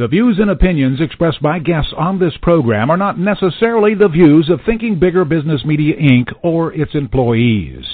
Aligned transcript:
The 0.00 0.08
views 0.08 0.38
and 0.40 0.48
opinions 0.48 0.98
expressed 0.98 1.42
by 1.42 1.58
guests 1.58 1.92
on 1.94 2.18
this 2.18 2.32
program 2.40 2.88
are 2.88 2.96
not 2.96 3.18
necessarily 3.18 3.94
the 3.94 4.08
views 4.08 4.48
of 4.48 4.60
Thinking 4.64 4.98
Bigger 4.98 5.26
Business 5.26 5.62
Media 5.62 5.94
Inc. 5.94 6.32
or 6.40 6.72
its 6.72 6.94
employees. 6.94 7.84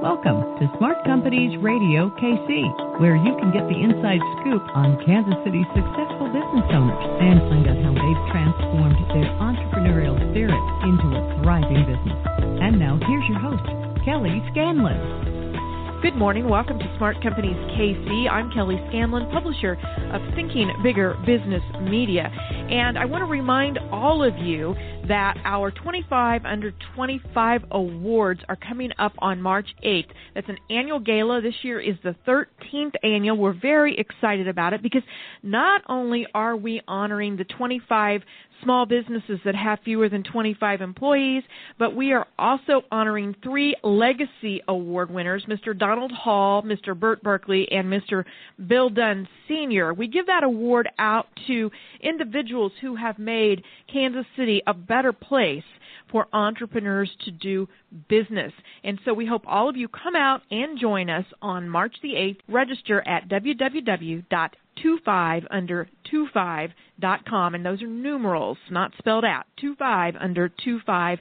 Welcome 0.00 0.48
to 0.56 0.72
Smart 0.80 1.04
Companies 1.04 1.52
Radio 1.60 2.08
KC, 2.16 2.96
where 2.98 3.20
you 3.20 3.36
can 3.36 3.52
get 3.52 3.68
the 3.68 3.76
inside 3.76 4.24
scoop 4.40 4.64
on 4.72 4.96
Kansas 5.04 5.36
City's 5.44 5.68
successful 5.76 6.32
business 6.32 6.64
owners 6.72 7.04
and 7.20 7.36
find 7.52 7.68
out 7.68 7.84
how 7.84 7.92
they've 7.92 8.24
transformed 8.32 8.96
their 9.12 9.28
entrepreneurial 9.44 10.16
spirit 10.32 10.56
into 10.88 11.04
a 11.12 11.20
thriving 11.44 11.84
business. 11.84 12.16
And 12.64 12.80
now 12.80 12.96
here's 13.04 13.28
your 13.28 13.44
host, 13.44 13.85
Kelly 14.06 14.40
Scanlon. 14.52 15.98
Good 16.00 16.14
morning. 16.14 16.48
Welcome 16.48 16.78
to 16.78 16.94
Smart 16.96 17.20
Companies 17.24 17.56
KC. 17.74 18.30
I'm 18.30 18.52
Kelly 18.52 18.80
Scanlon, 18.88 19.28
publisher 19.32 19.72
of 20.12 20.22
Thinking 20.36 20.70
Bigger 20.80 21.16
Business 21.26 21.62
Media. 21.82 22.30
And 22.70 22.98
I 22.98 23.04
want 23.04 23.22
to 23.22 23.26
remind 23.26 23.78
all 23.92 24.24
of 24.24 24.36
you 24.38 24.74
that 25.06 25.36
our 25.44 25.70
25 25.70 26.44
under 26.44 26.72
25 26.96 27.62
awards 27.70 28.40
are 28.48 28.56
coming 28.56 28.90
up 28.98 29.12
on 29.18 29.40
March 29.40 29.68
8th. 29.84 30.08
That's 30.34 30.48
an 30.48 30.58
annual 30.68 30.98
gala. 30.98 31.40
This 31.40 31.54
year 31.62 31.78
is 31.78 31.94
the 32.02 32.16
13th 32.26 32.94
annual. 33.04 33.36
We're 33.36 33.52
very 33.52 33.96
excited 33.96 34.48
about 34.48 34.72
it 34.72 34.82
because 34.82 35.02
not 35.44 35.82
only 35.88 36.26
are 36.34 36.56
we 36.56 36.80
honoring 36.88 37.36
the 37.36 37.44
25 37.44 38.22
small 38.62 38.86
businesses 38.86 39.38
that 39.44 39.54
have 39.54 39.78
fewer 39.84 40.08
than 40.08 40.24
25 40.24 40.80
employees, 40.80 41.42
but 41.78 41.94
we 41.94 42.12
are 42.12 42.26
also 42.38 42.82
honoring 42.90 43.36
three 43.42 43.76
legacy 43.84 44.62
award 44.66 45.10
winners, 45.10 45.44
Mr. 45.46 45.76
Donald 45.78 46.10
Hall, 46.10 46.62
Mr. 46.62 46.98
Bert 46.98 47.22
Berkley, 47.22 47.70
and 47.70 47.86
Mr. 47.86 48.24
Bill 48.66 48.88
Dunn 48.88 49.28
Sr. 49.46 49.92
We 49.92 50.08
give 50.08 50.26
that 50.26 50.42
award 50.42 50.88
out 50.98 51.26
to 51.46 51.70
individuals 52.00 52.55
who 52.80 52.96
have 52.96 53.18
made 53.18 53.62
Kansas 53.92 54.24
City 54.36 54.62
a 54.66 54.72
better 54.74 55.12
place 55.12 55.62
for 56.10 56.26
entrepreneurs 56.32 57.10
to 57.24 57.30
do 57.30 57.68
business. 58.08 58.52
And 58.84 58.98
so 59.04 59.12
we 59.12 59.26
hope 59.26 59.42
all 59.46 59.68
of 59.68 59.76
you 59.76 59.88
come 59.88 60.16
out 60.16 60.40
and 60.50 60.78
join 60.78 61.10
us 61.10 61.26
on 61.42 61.68
March 61.68 61.96
the 62.02 62.14
8th. 62.14 62.38
Register 62.48 63.06
at 63.06 63.28
www.25 63.28 65.46
under 65.50 65.88
25.com 66.12 67.54
and 67.54 67.66
those 67.66 67.82
are 67.82 67.86
numerals, 67.86 68.58
not 68.70 68.92
spelled 68.98 69.24
out. 69.24 69.44
25 69.60 70.16
under 70.20 70.48
25 70.48 71.18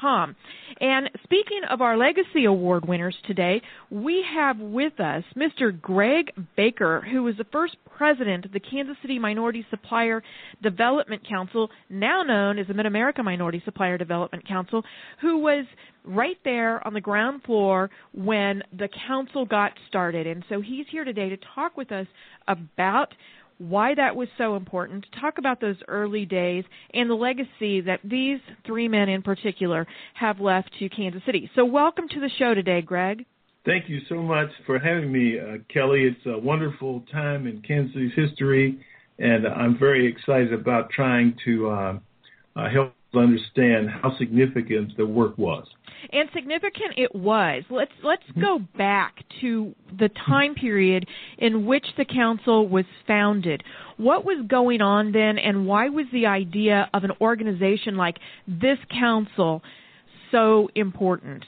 com. 0.00 0.36
And 0.80 1.10
speaking 1.22 1.60
of 1.70 1.80
our 1.80 1.96
Legacy 1.96 2.46
Award 2.46 2.86
winners 2.86 3.16
today, 3.26 3.62
we 3.90 4.24
have 4.34 4.58
with 4.58 4.98
us 5.00 5.24
Mr. 5.36 5.78
Greg 5.80 6.32
Baker, 6.56 7.00
who 7.00 7.22
was 7.22 7.36
the 7.36 7.46
first 7.52 7.76
president 7.96 8.44
of 8.44 8.52
the 8.52 8.60
Kansas 8.60 8.96
City 9.02 9.18
Minority 9.18 9.64
Supplier 9.70 10.22
Development 10.62 11.22
Council, 11.28 11.70
now 11.88 12.22
known 12.22 12.58
as 12.58 12.66
the 12.66 12.74
Mid 12.74 12.86
America 12.86 13.22
Minority 13.22 13.62
Supplier 13.64 13.98
Development 13.98 14.46
Council, 14.46 14.82
who 15.20 15.38
was 15.38 15.64
right 16.04 16.36
there 16.44 16.86
on 16.86 16.92
the 16.92 17.00
ground 17.00 17.42
floor 17.44 17.90
when 18.12 18.62
the 18.76 18.88
council 19.06 19.46
got 19.46 19.72
started. 19.88 20.26
And 20.26 20.44
so 20.48 20.60
he's 20.60 20.86
here 20.90 21.04
today 21.04 21.30
to 21.30 21.38
talk 21.54 21.76
with 21.76 21.92
us 21.92 22.06
about 22.48 23.08
why 23.58 23.94
that 23.94 24.16
was 24.16 24.28
so 24.36 24.56
important, 24.56 25.06
talk 25.20 25.38
about 25.38 25.60
those 25.60 25.76
early 25.88 26.24
days 26.24 26.64
and 26.92 27.08
the 27.08 27.14
legacy 27.14 27.80
that 27.82 28.00
these 28.04 28.40
three 28.66 28.88
men 28.88 29.08
in 29.08 29.22
particular 29.22 29.86
have 30.14 30.40
left 30.40 30.70
to 30.78 30.88
Kansas 30.88 31.22
City. 31.26 31.50
So, 31.54 31.64
welcome 31.64 32.08
to 32.08 32.20
the 32.20 32.30
show 32.38 32.54
today, 32.54 32.82
Greg. 32.82 33.24
Thank 33.64 33.88
you 33.88 34.00
so 34.08 34.16
much 34.16 34.48
for 34.66 34.78
having 34.78 35.10
me, 35.10 35.38
uh, 35.38 35.58
Kelly. 35.72 36.04
It's 36.04 36.26
a 36.26 36.38
wonderful 36.38 37.02
time 37.10 37.46
in 37.46 37.62
Kansas 37.62 37.94
City's 37.94 38.12
history, 38.14 38.78
and 39.18 39.46
I'm 39.46 39.78
very 39.78 40.06
excited 40.06 40.52
about 40.52 40.90
trying 40.90 41.34
to 41.46 41.70
uh, 41.70 41.98
uh, 42.56 42.70
help 42.70 42.92
understand 43.16 43.88
how 43.90 44.16
significant 44.18 44.96
the 44.96 45.06
work 45.06 45.36
was. 45.38 45.66
And 46.12 46.28
significant 46.34 46.98
it 46.98 47.14
was. 47.14 47.64
Let's 47.70 47.92
let's 48.02 48.22
go 48.40 48.60
back 48.76 49.24
to 49.40 49.74
the 49.98 50.10
time 50.26 50.54
period 50.54 51.06
in 51.38 51.66
which 51.66 51.86
the 51.96 52.04
council 52.04 52.68
was 52.68 52.84
founded. 53.06 53.62
What 53.96 54.24
was 54.24 54.44
going 54.46 54.80
on 54.80 55.12
then 55.12 55.38
and 55.38 55.66
why 55.66 55.88
was 55.88 56.06
the 56.12 56.26
idea 56.26 56.90
of 56.92 57.04
an 57.04 57.12
organization 57.20 57.96
like 57.96 58.18
this 58.46 58.78
council 58.90 59.62
so 60.34 60.68
important? 60.74 61.44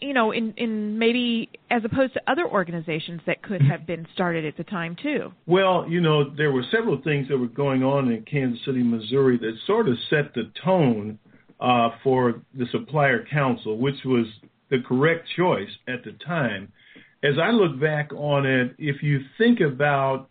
You 0.00 0.12
know, 0.12 0.32
in 0.32 0.52
in 0.56 0.98
maybe 0.98 1.50
as 1.70 1.82
opposed 1.84 2.14
to 2.14 2.20
other 2.26 2.46
organizations 2.46 3.20
that 3.26 3.42
could 3.42 3.62
have 3.62 3.86
been 3.86 4.06
started 4.12 4.44
at 4.44 4.56
the 4.56 4.64
time 4.64 4.96
too. 5.00 5.32
Well, 5.46 5.86
you 5.88 6.00
know, 6.00 6.34
there 6.34 6.50
were 6.50 6.64
several 6.70 7.00
things 7.02 7.28
that 7.28 7.38
were 7.38 7.46
going 7.46 7.82
on 7.82 8.10
in 8.10 8.24
Kansas 8.24 8.60
City, 8.64 8.82
Missouri 8.82 9.38
that 9.38 9.52
sort 9.66 9.88
of 9.88 9.94
set 10.10 10.34
the 10.34 10.50
tone 10.64 11.18
uh, 11.60 11.90
for 12.02 12.42
the 12.54 12.66
supplier 12.72 13.24
council, 13.30 13.78
which 13.78 14.04
was 14.04 14.26
the 14.70 14.78
correct 14.86 15.28
choice 15.36 15.70
at 15.86 16.04
the 16.04 16.12
time. 16.24 16.72
As 17.22 17.34
I 17.42 17.50
look 17.50 17.80
back 17.80 18.12
on 18.12 18.46
it, 18.46 18.76
if 18.78 19.02
you 19.02 19.20
think 19.38 19.60
about 19.60 20.28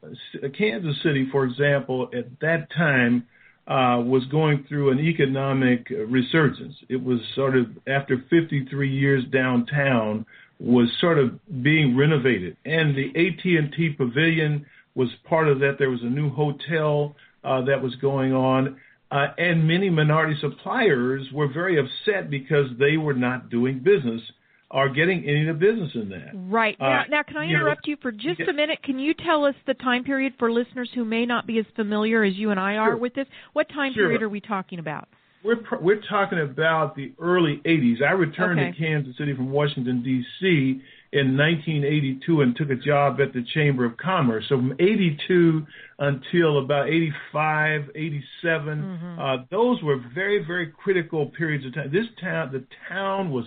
Kansas 0.57 0.95
City, 1.03 1.27
for 1.31 1.43
example, 1.43 2.09
at 2.17 2.39
that 2.39 2.67
time 2.75 3.27
uh, 3.67 3.99
was 3.99 4.23
going 4.31 4.65
through 4.67 4.91
an 4.91 4.99
economic 4.99 5.89
resurgence. 5.89 6.73
It 6.87 7.03
was 7.03 7.19
sort 7.35 7.57
of 7.57 7.65
after 7.85 8.23
53 8.29 8.89
years 8.89 9.23
downtown 9.31 10.25
was 10.59 10.89
sort 10.99 11.19
of 11.19 11.39
being 11.61 11.95
renovated, 11.95 12.57
and 12.65 12.95
the 12.95 13.09
AT&T 13.09 13.95
Pavilion 13.97 14.65
was 14.95 15.09
part 15.25 15.47
of 15.47 15.59
that. 15.59 15.75
There 15.77 15.89
was 15.89 16.01
a 16.01 16.09
new 16.09 16.29
hotel 16.29 17.15
uh, 17.43 17.61
that 17.65 17.81
was 17.81 17.95
going 17.97 18.33
on, 18.33 18.77
uh, 19.11 19.27
and 19.37 19.67
many 19.67 19.89
minority 19.89 20.35
suppliers 20.39 21.27
were 21.33 21.47
very 21.47 21.77
upset 21.77 22.29
because 22.29 22.67
they 22.79 22.97
were 22.97 23.13
not 23.13 23.49
doing 23.49 23.79
business 23.79 24.21
or 24.69 24.89
getting 24.89 25.23
any 25.23 25.47
of 25.47 25.59
the 25.59 25.65
business 25.65 25.91
in 25.95 26.09
that. 26.09 26.31
Right. 26.33 26.75
Uh, 26.79 26.83
now, 26.83 26.99
uh, 26.99 27.03
now 27.09 27.23
can 27.23 27.37
I 27.37 27.45
interrupt 27.45 27.87
you, 27.87 27.93
know, 27.93 27.97
you 27.97 28.01
for 28.01 28.11
just 28.11 28.39
yeah. 28.39 28.49
a 28.49 28.53
minute? 28.53 28.79
Can 28.83 28.99
you 28.99 29.13
tell 29.13 29.45
us 29.45 29.55
the 29.65 29.73
time 29.75 30.03
period 30.03 30.33
for 30.37 30.51
listeners 30.51 30.89
who 30.93 31.05
may 31.05 31.25
not 31.25 31.47
be 31.47 31.57
as 31.59 31.65
familiar 31.75 32.23
as 32.23 32.35
you 32.35 32.51
and 32.51 32.59
I 32.59 32.75
are 32.75 32.91
sure. 32.91 32.97
with 32.97 33.13
this? 33.13 33.27
What 33.53 33.69
time 33.69 33.93
sure. 33.93 34.05
period 34.05 34.23
are 34.23 34.29
we 34.29 34.41
talking 34.41 34.79
about? 34.79 35.07
We're 35.43 35.61
we're 35.81 36.01
talking 36.09 36.39
about 36.39 36.95
the 36.95 37.13
early 37.19 37.61
80s. 37.65 38.01
I 38.01 38.11
returned 38.11 38.59
okay. 38.59 38.71
to 38.71 38.77
Kansas 38.77 39.15
City 39.17 39.33
from 39.33 39.51
Washington 39.51 40.03
D.C. 40.03 40.81
in 41.13 41.37
1982 41.37 42.41
and 42.41 42.55
took 42.55 42.69
a 42.69 42.75
job 42.75 43.21
at 43.21 43.33
the 43.33 43.45
Chamber 43.53 43.85
of 43.85 43.95
Commerce. 43.95 44.45
So 44.49 44.57
from 44.57 44.73
82 44.73 45.65
until 45.99 46.59
about 46.59 46.89
85, 46.89 47.91
87, 47.95 48.21
mm-hmm. 48.65 49.19
uh, 49.19 49.45
those 49.49 49.81
were 49.83 50.03
very 50.13 50.43
very 50.43 50.73
critical 50.75 51.27
periods 51.27 51.65
of 51.65 51.75
time. 51.75 51.91
This 51.93 52.07
town, 52.19 52.51
the 52.51 52.65
town 52.89 53.31
was 53.31 53.45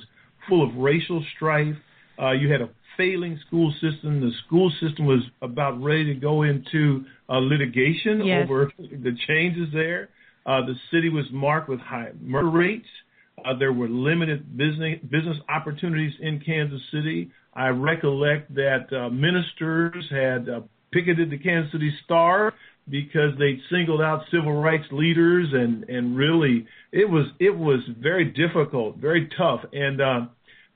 full 0.48 0.66
of 0.66 0.74
racial 0.76 1.24
strife. 1.36 1.76
Uh, 2.20 2.32
you 2.32 2.50
had 2.50 2.60
a 2.60 2.70
failing 2.96 3.38
school 3.46 3.72
system. 3.80 4.20
The 4.20 4.32
school 4.46 4.70
system 4.80 5.06
was 5.06 5.20
about 5.42 5.82
ready 5.82 6.12
to 6.12 6.14
go 6.14 6.42
into 6.42 7.04
uh, 7.28 7.38
litigation 7.38 8.24
yes. 8.24 8.44
over 8.44 8.72
the 8.78 9.16
changes 9.26 9.68
there. 9.72 10.08
Uh, 10.46 10.66
the 10.66 10.74
city 10.90 11.08
was 11.08 11.24
marked 11.32 11.68
with 11.68 11.80
high 11.80 12.10
murder 12.20 12.50
rates. 12.50 12.88
Uh, 13.44 13.56
there 13.58 13.72
were 13.72 13.88
limited 13.88 14.56
business 14.56 14.98
business 15.10 15.36
opportunities 15.48 16.12
in 16.20 16.40
Kansas 16.40 16.80
City. 16.92 17.30
I 17.54 17.68
recollect 17.68 18.54
that 18.54 18.92
uh, 18.92 19.08
ministers 19.10 20.06
had 20.10 20.48
uh, 20.48 20.60
picketed 20.92 21.30
the 21.30 21.38
Kansas 21.38 21.72
City 21.72 21.92
Star 22.04 22.52
because 22.90 23.38
they 23.38 23.60
singled 23.70 24.00
out 24.00 24.22
civil 24.30 24.52
rights 24.52 24.86
leaders 24.90 25.48
and 25.52 25.84
and 25.84 26.16
really 26.16 26.66
it 26.92 27.08
was 27.08 27.26
it 27.38 27.56
was 27.56 27.80
very 27.98 28.26
difficult, 28.26 28.96
very 28.96 29.28
tough, 29.36 29.60
and 29.72 30.00
uh, 30.00 30.20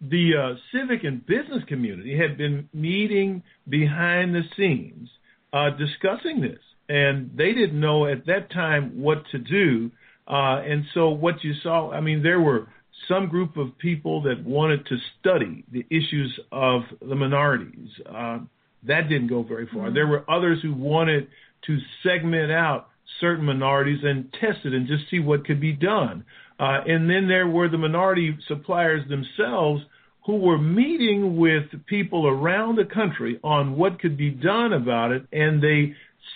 the 0.00 0.32
uh, 0.36 0.54
civic 0.72 1.04
and 1.04 1.26
business 1.26 1.62
community 1.66 2.16
had 2.16 2.36
been 2.36 2.68
meeting 2.72 3.42
behind 3.68 4.34
the 4.34 4.42
scenes 4.56 5.08
uh, 5.52 5.70
discussing 5.70 6.40
this 6.40 6.58
and 6.88 7.30
they 7.36 7.52
didn't 7.52 7.78
know 7.78 8.06
at 8.06 8.26
that 8.26 8.50
time 8.50 9.00
what 9.00 9.24
to 9.32 9.38
do. 9.38 9.90
Uh, 10.26 10.60
and 10.60 10.84
so 10.94 11.10
what 11.10 11.42
you 11.42 11.52
saw, 11.62 11.90
I 11.90 12.00
mean, 12.00 12.22
there 12.22 12.40
were 12.40 12.68
some 13.08 13.28
group 13.28 13.56
of 13.56 13.76
people 13.78 14.22
that 14.22 14.42
wanted 14.44 14.86
to 14.86 14.96
study 15.20 15.64
the 15.70 15.84
issues 15.90 16.38
of 16.52 16.82
the 17.06 17.14
minorities. 17.14 17.88
Uh, 18.06 18.40
that 18.86 19.08
didn't 19.08 19.28
go 19.28 19.42
very 19.42 19.66
far. 19.66 19.86
Mm-hmm. 19.86 19.94
There 19.94 20.06
were 20.06 20.30
others 20.30 20.60
who 20.62 20.74
wanted 20.74 21.28
to 21.66 21.78
segment 22.02 22.52
out 22.52 22.88
certain 23.20 23.44
minorities 23.44 24.00
and 24.02 24.32
test 24.32 24.58
it 24.64 24.72
and 24.72 24.86
just 24.86 25.08
see 25.10 25.18
what 25.18 25.46
could 25.46 25.60
be 25.60 25.72
done. 25.72 26.24
Uh, 26.58 26.80
and 26.86 27.08
then 27.10 27.28
there 27.28 27.46
were 27.46 27.68
the 27.68 27.78
minority 27.78 28.36
suppliers 28.48 29.02
themselves 29.08 29.82
who 30.26 30.36
were 30.36 30.58
meeting 30.58 31.36
with 31.36 31.64
people 31.86 32.26
around 32.26 32.76
the 32.76 32.84
country 32.84 33.38
on 33.44 33.76
what 33.76 34.00
could 34.00 34.16
be 34.16 34.30
done 34.30 34.72
about 34.72 35.12
it, 35.12 35.26
and 35.32 35.62
they 35.62 35.94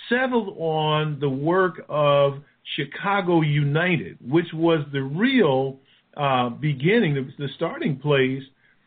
settled 0.08 0.54
on 0.58 1.18
the 1.20 1.28
work 1.28 1.82
of 1.88 2.34
Chicago 2.76 3.40
United, 3.40 4.18
which 4.20 4.52
was 4.52 4.84
the 4.92 5.02
real 5.02 5.78
uh, 6.16 6.50
beginning, 6.50 7.14
the 7.38 7.48
starting 7.56 7.98
place 7.98 8.42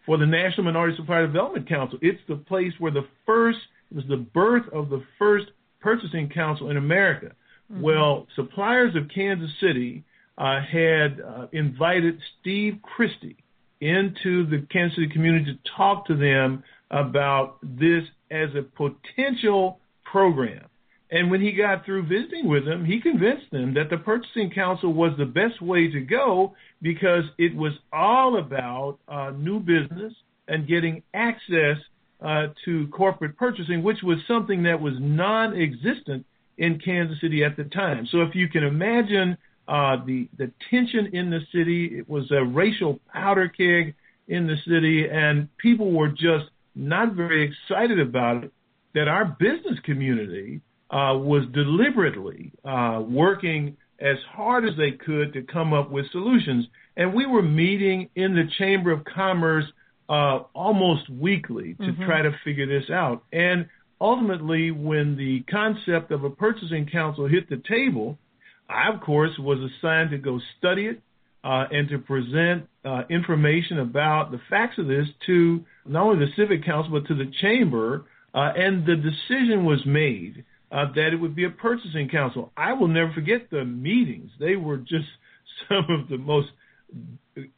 for 0.06 0.18
the 0.18 0.26
National 0.26 0.66
Minority 0.66 0.96
Supplier 0.98 1.26
Development 1.26 1.68
Council. 1.68 1.98
It's 2.02 2.22
the 2.28 2.36
place 2.36 2.74
where 2.78 2.92
the 2.92 3.08
first, 3.26 3.60
it 3.90 3.96
was 3.96 4.06
the 4.08 4.18
birth 4.18 4.66
of 4.72 4.90
the 4.90 5.04
first 5.18 5.48
purchasing 5.82 6.30
council 6.30 6.70
in 6.70 6.78
America. 6.78 7.34
Mm-hmm. 7.72 7.82
Well, 7.82 8.28
suppliers 8.36 8.96
of 8.96 9.10
Kansas 9.14 9.52
City 9.60 10.04
uh, 10.38 10.62
had 10.62 11.20
uh, 11.22 11.48
invited 11.52 12.20
Steve 12.40 12.80
Christie 12.82 13.38
into 13.80 14.46
the 14.48 14.66
Kansas 14.72 14.96
City 14.96 15.10
community 15.10 15.54
to 15.54 15.72
talk 15.76 16.06
to 16.08 16.16
them 16.16 16.64
about 16.90 17.58
this 17.64 18.04
as 18.30 18.50
a 18.56 18.62
potential 18.62 19.80
program. 20.04 20.66
And 21.10 21.30
when 21.30 21.42
he 21.42 21.52
got 21.52 21.84
through 21.84 22.04
visiting 22.04 22.48
with 22.48 22.66
them, 22.66 22.86
he 22.86 23.02
convinced 23.02 23.52
them 23.52 23.74
that 23.74 23.90
the 23.90 23.98
purchasing 23.98 24.50
council 24.50 24.94
was 24.94 25.12
the 25.18 25.26
best 25.26 25.62
way 25.62 25.92
to 25.92 26.00
go 26.00 26.56
because 26.82 27.26
it 27.38 27.54
was 27.54 27.74
all 27.92 28.38
about 28.38 28.98
uh, 29.10 29.32
new 29.36 29.60
business 29.60 30.14
and 30.48 30.68
getting 30.68 31.04
access 31.14 31.78
uh, 32.22 32.48
to 32.66 32.88
corporate 32.88 33.38
purchasing, 33.38 33.84
which 33.84 34.04
was 34.04 34.18
something 34.28 34.64
that 34.64 34.80
was 34.80 34.94
non 35.00 35.60
existent 35.60 36.26
in 36.58 36.80
Kansas 36.80 37.20
City 37.20 37.44
at 37.44 37.58
the 37.58 37.64
time. 37.64 38.08
So 38.12 38.22
if 38.22 38.36
you 38.36 38.48
can 38.48 38.64
imagine 38.64 39.38
uh, 39.68 39.98
the 40.06 40.28
the 40.38 40.52
tension 40.70 41.08
in 41.14 41.30
the 41.30 41.40
city, 41.52 41.98
it 41.98 42.10
was 42.10 42.30
a 42.32 42.44
racial 42.44 43.00
powder 43.12 43.48
keg 43.48 43.96
in 44.28 44.48
the 44.48 44.58
city, 44.68 45.08
and 45.10 45.48
people 45.58 45.92
were 45.92 46.10
just 46.10 46.46
not 46.76 47.14
very 47.14 47.44
excited 47.44 48.00
about 48.00 48.44
it. 48.44 48.54
That 48.94 49.08
our 49.08 49.26
business 49.26 49.80
community 49.84 50.62
uh, 50.90 51.16
was 51.18 51.46
deliberately 51.54 52.52
uh, 52.66 53.02
working 53.08 53.78
as 54.00 54.18
hard 54.30 54.68
as 54.68 54.76
they 54.78 54.92
could 54.92 55.34
to 55.34 55.42
come 55.44 55.74
up 55.74 55.90
with 55.90 56.12
solutions, 56.12 56.68
and 56.98 57.14
we 57.14 57.26
were 57.26 57.42
meeting 57.42 58.10
in 58.16 58.36
the 58.36 58.50
Chamber 58.58 58.92
of 58.92 59.06
Commerce 59.06 59.66
uh, 60.12 60.44
almost 60.54 61.10
weekly 61.10 61.76
to 61.76 61.84
mm-hmm. 61.84 62.04
try 62.04 62.22
to 62.22 62.32
figure 62.44 62.68
this 62.68 62.90
out. 62.90 63.24
And 63.32 63.68
ultimately, 64.02 64.70
when 64.70 65.16
the 65.16 65.44
concept 65.50 66.12
of 66.12 66.26
a 66.26 66.30
purchasing 66.30 66.86
council 66.92 67.30
hit 67.30 67.50
the 67.50 67.62
table, 67.70 68.18
I, 68.70 68.94
of 68.94 69.00
course, 69.00 69.32
was 69.40 69.60
assigned 69.60 70.12
to 70.12 70.18
go 70.18 70.42
study 70.60 70.88
it 70.88 71.02
uh, 71.46 71.64
and 71.72 71.88
to 71.88 71.98
present 72.00 72.68
uh, 72.84 73.04
information 73.10 73.80
about 73.80 74.32
the 74.32 74.42
facts 74.50 74.78
of 74.80 74.88
this 74.88 75.08
to 75.28 75.64
not 75.86 76.04
only 76.04 76.26
the 76.26 76.32
Civic 76.36 76.66
Council, 76.66 76.92
but 76.92 77.08
to 77.08 77.16
the 77.16 77.32
Chamber. 77.42 78.04
Uh, 78.34 78.52
and 78.56 78.86
the 78.86 78.96
decision 78.96 79.64
was 79.64 79.80
made 79.86 80.44
uh, 80.74 80.86
that 80.94 81.14
it 81.14 81.22
would 81.22 81.36
be 81.36 81.46
a 81.46 81.50
purchasing 81.50 82.10
council. 82.10 82.52
I 82.58 82.74
will 82.74 82.88
never 82.90 83.14
forget 83.14 83.50
the 83.50 83.64
meetings. 83.64 84.32
They 84.42 84.58
were 84.58 84.78
just 84.78 85.08
some 85.70 85.86
of 85.90 86.10
the 86.10 86.18
most 86.18 86.50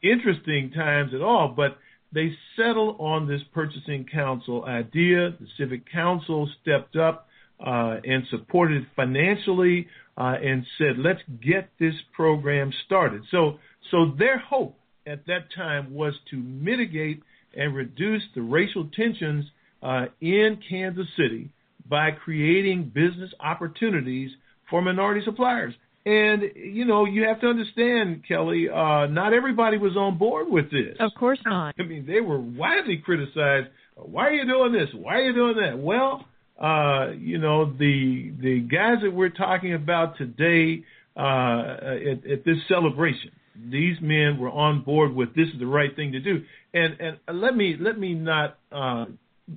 interesting 0.02 0.70
times 0.70 1.14
at 1.14 1.20
all. 1.20 1.52
But 1.56 1.78
they 2.14 2.32
settled 2.56 2.96
on 3.00 3.26
this 3.26 3.42
purchasing 3.52 4.06
council 4.10 4.64
idea. 4.64 5.30
The 5.38 5.46
Civic 5.58 5.90
Council 5.90 6.48
stepped 6.62 6.96
up 6.96 7.26
uh, 7.64 7.96
and 8.04 8.24
supported 8.30 8.86
financially 8.94 9.88
uh, 10.16 10.36
and 10.42 10.64
said, 10.78 10.98
"Let's 10.98 11.22
get 11.42 11.70
this 11.78 11.94
program 12.12 12.72
started." 12.86 13.22
So, 13.30 13.58
so 13.90 14.12
their 14.18 14.38
hope 14.38 14.78
at 15.06 15.26
that 15.26 15.52
time 15.54 15.92
was 15.92 16.14
to 16.30 16.36
mitigate 16.36 17.22
and 17.56 17.74
reduce 17.74 18.22
the 18.34 18.42
racial 18.42 18.88
tensions 18.96 19.44
uh, 19.82 20.06
in 20.20 20.58
Kansas 20.68 21.06
City 21.16 21.50
by 21.88 22.10
creating 22.12 22.90
business 22.94 23.30
opportunities 23.40 24.30
for 24.70 24.80
minority 24.80 25.20
suppliers. 25.24 25.74
And 26.06 26.42
you 26.54 26.84
know, 26.84 27.06
you 27.06 27.24
have 27.24 27.40
to 27.40 27.46
understand, 27.46 28.24
Kelly. 28.28 28.68
Uh, 28.68 29.06
not 29.06 29.32
everybody 29.32 29.78
was 29.78 29.96
on 29.96 30.18
board 30.18 30.48
with 30.50 30.70
this. 30.70 30.96
Of 31.00 31.12
course 31.18 31.38
not. 31.46 31.74
I 31.78 31.82
mean, 31.82 32.04
they 32.06 32.20
were 32.20 32.38
widely 32.38 32.98
criticized. 33.02 33.68
Why 33.96 34.28
are 34.28 34.32
you 34.32 34.44
doing 34.44 34.72
this? 34.72 34.88
Why 34.94 35.14
are 35.14 35.22
you 35.22 35.32
doing 35.32 35.56
that? 35.56 35.78
Well, 35.78 36.26
uh, 36.60 37.12
you 37.18 37.38
know, 37.38 37.72
the 37.72 38.32
the 38.38 38.60
guys 38.60 39.02
that 39.02 39.12
we're 39.12 39.30
talking 39.30 39.72
about 39.72 40.18
today 40.18 40.84
uh, 41.16 41.76
at, 41.80 42.30
at 42.30 42.44
this 42.44 42.58
celebration, 42.68 43.30
these 43.56 43.96
men 44.02 44.38
were 44.38 44.50
on 44.50 44.82
board 44.82 45.14
with 45.14 45.34
this 45.34 45.48
is 45.54 45.58
the 45.58 45.66
right 45.66 45.94
thing 45.96 46.12
to 46.12 46.20
do. 46.20 46.44
And 46.74 46.96
and 47.00 47.40
let 47.40 47.56
me 47.56 47.76
let 47.80 47.98
me 47.98 48.12
not 48.12 48.58
uh, 48.70 49.06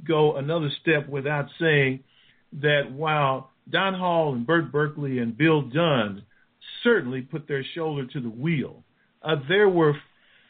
go 0.07 0.38
another 0.38 0.69
step 0.81 1.09
without 1.09 1.47
saying 1.59 2.05
that 2.61 2.91
while 2.91 3.51
Don 3.69 3.94
Hall 3.95 4.33
and 4.33 4.47
Bert 4.47 4.71
Berkley 4.71 5.19
and 5.19 5.38
Bill 5.38 5.61
Dunn 5.61 6.23
certainly 6.88 7.22
put 7.22 7.48
their 7.48 7.66
shoulder 7.75 8.06
to 8.06 8.22
the 8.22 8.30
wheel, 8.30 8.84
uh, 9.22 9.36
there 9.50 9.68
were 9.68 9.94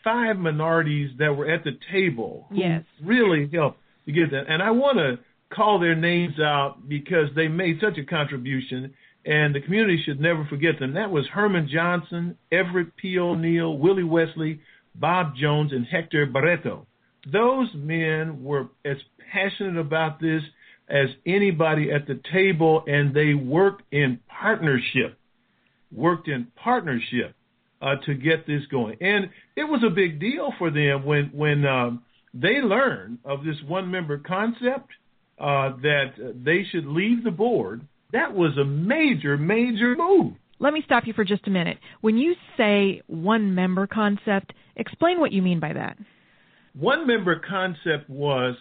five 0.03 0.37
minorities 0.37 1.09
that 1.17 1.35
were 1.35 1.49
at 1.49 1.63
the 1.63 1.77
table 1.91 2.45
who 2.49 2.57
yes. 2.57 2.83
really 3.03 3.49
helped 3.51 3.79
to 4.05 4.11
get 4.11 4.29
that. 4.31 4.45
And 4.47 4.61
I 4.61 4.71
want 4.71 4.97
to 4.97 5.19
call 5.53 5.79
their 5.79 5.95
names 5.95 6.39
out 6.39 6.87
because 6.87 7.29
they 7.35 7.47
made 7.47 7.79
such 7.81 7.97
a 7.97 8.05
contribution, 8.05 8.93
and 9.25 9.55
the 9.55 9.61
community 9.61 10.01
should 10.05 10.19
never 10.19 10.45
forget 10.45 10.79
them. 10.79 10.93
That 10.93 11.11
was 11.11 11.25
Herman 11.27 11.69
Johnson, 11.71 12.37
Everett 12.51 12.95
P. 12.95 13.17
O'Neill, 13.17 13.77
Willie 13.77 14.03
Wesley, 14.03 14.61
Bob 14.95 15.35
Jones, 15.35 15.71
and 15.73 15.85
Hector 15.85 16.25
Barreto. 16.25 16.85
Those 17.31 17.67
men 17.75 18.43
were 18.43 18.67
as 18.85 18.97
passionate 19.33 19.79
about 19.79 20.21
this 20.21 20.41
as 20.89 21.09
anybody 21.25 21.91
at 21.91 22.07
the 22.07 22.19
table, 22.31 22.83
and 22.87 23.13
they 23.13 23.33
worked 23.33 23.83
in 23.91 24.19
partnership, 24.29 25.16
worked 25.91 26.27
in 26.27 26.47
partnership 26.55 27.35
uh, 27.81 27.95
to 28.05 28.13
get 28.13 28.47
this 28.47 28.61
going. 28.71 28.97
And 29.01 29.29
it 29.55 29.63
was 29.63 29.83
a 29.85 29.89
big 29.89 30.19
deal 30.19 30.53
for 30.57 30.71
them 30.71 31.05
when 31.05 31.25
when 31.33 31.65
um, 31.65 32.03
they 32.33 32.61
learned 32.61 33.19
of 33.25 33.43
this 33.43 33.57
one 33.67 33.89
member 33.89 34.17
concept 34.17 34.89
uh, 35.39 35.71
that 35.81 36.13
they 36.43 36.65
should 36.71 36.85
leave 36.85 37.23
the 37.23 37.31
board. 37.31 37.81
That 38.13 38.33
was 38.33 38.57
a 38.57 38.65
major, 38.65 39.37
major 39.37 39.95
move. 39.95 40.33
Let 40.59 40.73
me 40.73 40.81
stop 40.85 41.05
you 41.05 41.13
for 41.13 41.23
just 41.23 41.45
a 41.47 41.51
minute. 41.51 41.77
When 42.01 42.17
you 42.17 42.33
say 42.55 43.01
one 43.07 43.53
member 43.53 43.85
concept, 43.85 44.53
explain 44.75 45.19
what 45.19 45.31
you 45.31 45.41
mean 45.41 45.59
by 45.59 45.73
that. 45.73 45.97
One 46.73 47.05
member 47.05 47.39
concept 47.47 48.09
was 48.09 48.55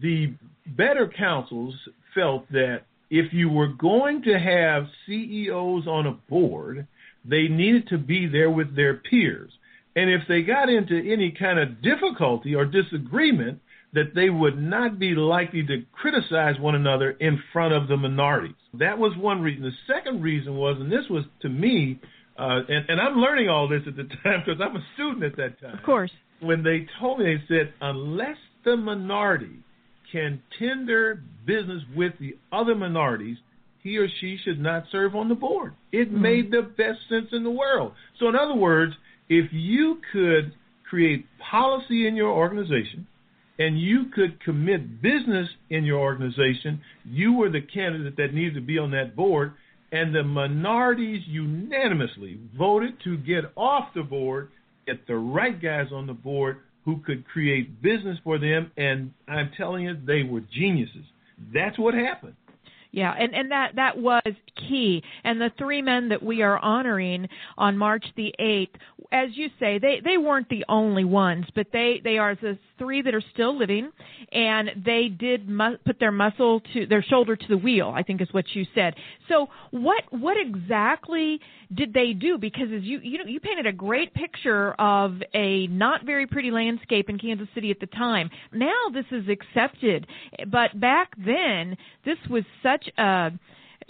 the 0.00 0.34
better 0.66 1.10
councils 1.14 1.74
felt 2.14 2.50
that 2.52 2.82
if 3.12 3.30
you 3.30 3.50
were 3.50 3.68
going 3.68 4.22
to 4.22 4.38
have 4.38 4.86
CEOs 5.06 5.86
on 5.86 6.06
a 6.06 6.12
board, 6.30 6.86
they 7.26 7.46
needed 7.46 7.86
to 7.88 7.98
be 7.98 8.26
there 8.26 8.50
with 8.50 8.74
their 8.74 8.94
peers. 8.94 9.52
And 9.94 10.08
if 10.08 10.22
they 10.26 10.40
got 10.40 10.70
into 10.70 10.96
any 10.96 11.30
kind 11.38 11.58
of 11.58 11.82
difficulty 11.82 12.54
or 12.54 12.64
disagreement, 12.64 13.60
that 13.92 14.14
they 14.14 14.30
would 14.30 14.58
not 14.58 14.98
be 14.98 15.14
likely 15.14 15.62
to 15.66 15.84
criticize 15.92 16.58
one 16.58 16.74
another 16.74 17.10
in 17.10 17.38
front 17.52 17.74
of 17.74 17.86
the 17.86 17.98
minorities. 17.98 18.56
That 18.72 18.96
was 18.96 19.14
one 19.18 19.42
reason. 19.42 19.62
The 19.62 19.94
second 19.94 20.22
reason 20.22 20.56
was, 20.56 20.78
and 20.80 20.90
this 20.90 21.04
was 21.10 21.24
to 21.42 21.50
me, 21.50 22.00
uh, 22.38 22.60
and, 22.66 22.88
and 22.88 22.98
I'm 22.98 23.18
learning 23.18 23.50
all 23.50 23.68
this 23.68 23.82
at 23.86 23.94
the 23.94 24.04
time 24.24 24.42
because 24.46 24.58
I'm 24.58 24.74
a 24.74 24.84
student 24.94 25.22
at 25.24 25.36
that 25.36 25.60
time. 25.60 25.76
Of 25.76 25.84
course. 25.84 26.10
When 26.40 26.62
they 26.62 26.86
told 26.98 27.18
me, 27.18 27.26
they 27.26 27.44
said, 27.46 27.74
unless 27.82 28.38
the 28.64 28.78
minority 28.78 29.58
can 30.12 30.42
tender 30.58 31.22
business 31.46 31.82
with 31.96 32.12
the 32.20 32.36
other 32.52 32.74
minorities, 32.74 33.38
he 33.82 33.96
or 33.96 34.06
she 34.20 34.38
should 34.44 34.60
not 34.60 34.84
serve 34.92 35.16
on 35.16 35.28
the 35.28 35.34
board. 35.34 35.74
It 35.90 36.08
mm-hmm. 36.08 36.22
made 36.22 36.50
the 36.50 36.62
best 36.62 36.98
sense 37.08 37.28
in 37.32 37.42
the 37.42 37.50
world. 37.50 37.92
So, 38.20 38.28
in 38.28 38.36
other 38.36 38.54
words, 38.54 38.92
if 39.28 39.46
you 39.52 39.98
could 40.12 40.52
create 40.88 41.26
policy 41.50 42.06
in 42.06 42.14
your 42.14 42.30
organization 42.30 43.06
and 43.58 43.80
you 43.80 44.06
could 44.14 44.42
commit 44.44 45.00
business 45.00 45.48
in 45.70 45.84
your 45.84 45.98
organization, 45.98 46.80
you 47.04 47.32
were 47.32 47.50
the 47.50 47.60
candidate 47.60 48.16
that 48.16 48.34
needed 48.34 48.54
to 48.54 48.60
be 48.60 48.78
on 48.78 48.90
that 48.92 49.16
board, 49.16 49.54
and 49.90 50.14
the 50.14 50.22
minorities 50.22 51.22
unanimously 51.26 52.38
voted 52.56 52.94
to 53.04 53.16
get 53.18 53.44
off 53.56 53.88
the 53.94 54.02
board, 54.02 54.50
get 54.86 55.06
the 55.06 55.16
right 55.16 55.60
guys 55.60 55.88
on 55.92 56.06
the 56.06 56.12
board 56.12 56.58
who 56.84 56.98
could 56.98 57.26
create 57.26 57.80
business 57.82 58.18
for 58.24 58.38
them, 58.38 58.70
and 58.76 59.12
I'm 59.28 59.50
telling 59.56 59.84
you, 59.84 59.96
they 60.04 60.22
were 60.22 60.40
geniuses. 60.40 61.04
That's 61.52 61.78
what 61.78 61.94
happened. 61.94 62.34
Yeah, 62.92 63.14
and 63.18 63.34
and 63.34 63.50
that 63.50 63.72
that 63.76 63.96
was 63.96 64.22
key. 64.68 65.02
And 65.24 65.40
the 65.40 65.50
three 65.56 65.80
men 65.80 66.10
that 66.10 66.22
we 66.22 66.42
are 66.42 66.58
honoring 66.58 67.26
on 67.56 67.78
March 67.78 68.04
the 68.16 68.34
8th, 68.38 68.68
as 69.10 69.30
you 69.32 69.48
say, 69.58 69.78
they 69.78 70.00
they 70.04 70.18
weren't 70.18 70.48
the 70.50 70.64
only 70.68 71.04
ones, 71.04 71.46
but 71.54 71.68
they 71.72 72.02
they 72.04 72.18
are 72.18 72.34
the 72.34 72.58
three 72.78 73.00
that 73.00 73.14
are 73.14 73.22
still 73.32 73.58
living, 73.58 73.90
and 74.30 74.70
they 74.84 75.08
did 75.08 75.48
mu- 75.48 75.78
put 75.86 75.98
their 76.00 76.12
muscle 76.12 76.60
to 76.74 76.86
their 76.86 77.02
shoulder 77.02 77.34
to 77.34 77.48
the 77.48 77.56
wheel. 77.56 77.90
I 77.94 78.02
think 78.02 78.20
is 78.20 78.28
what 78.32 78.44
you 78.52 78.66
said. 78.74 78.94
So 79.32 79.48
what 79.70 80.04
what 80.10 80.36
exactly 80.38 81.40
did 81.74 81.94
they 81.94 82.12
do? 82.12 82.36
Because 82.36 82.68
as 82.74 82.82
you 82.82 83.00
you 83.02 83.18
know 83.18 83.24
you 83.24 83.40
painted 83.40 83.66
a 83.66 83.72
great 83.72 84.12
picture 84.12 84.72
of 84.74 85.22
a 85.34 85.66
not 85.68 86.04
very 86.04 86.26
pretty 86.26 86.50
landscape 86.50 87.08
in 87.08 87.18
Kansas 87.18 87.48
City 87.54 87.70
at 87.70 87.80
the 87.80 87.86
time. 87.86 88.28
Now 88.52 88.90
this 88.92 89.06
is 89.10 89.24
accepted, 89.28 90.06
but 90.50 90.78
back 90.78 91.12
then 91.16 91.76
this 92.04 92.18
was 92.28 92.44
such 92.62 92.86
a 92.98 93.30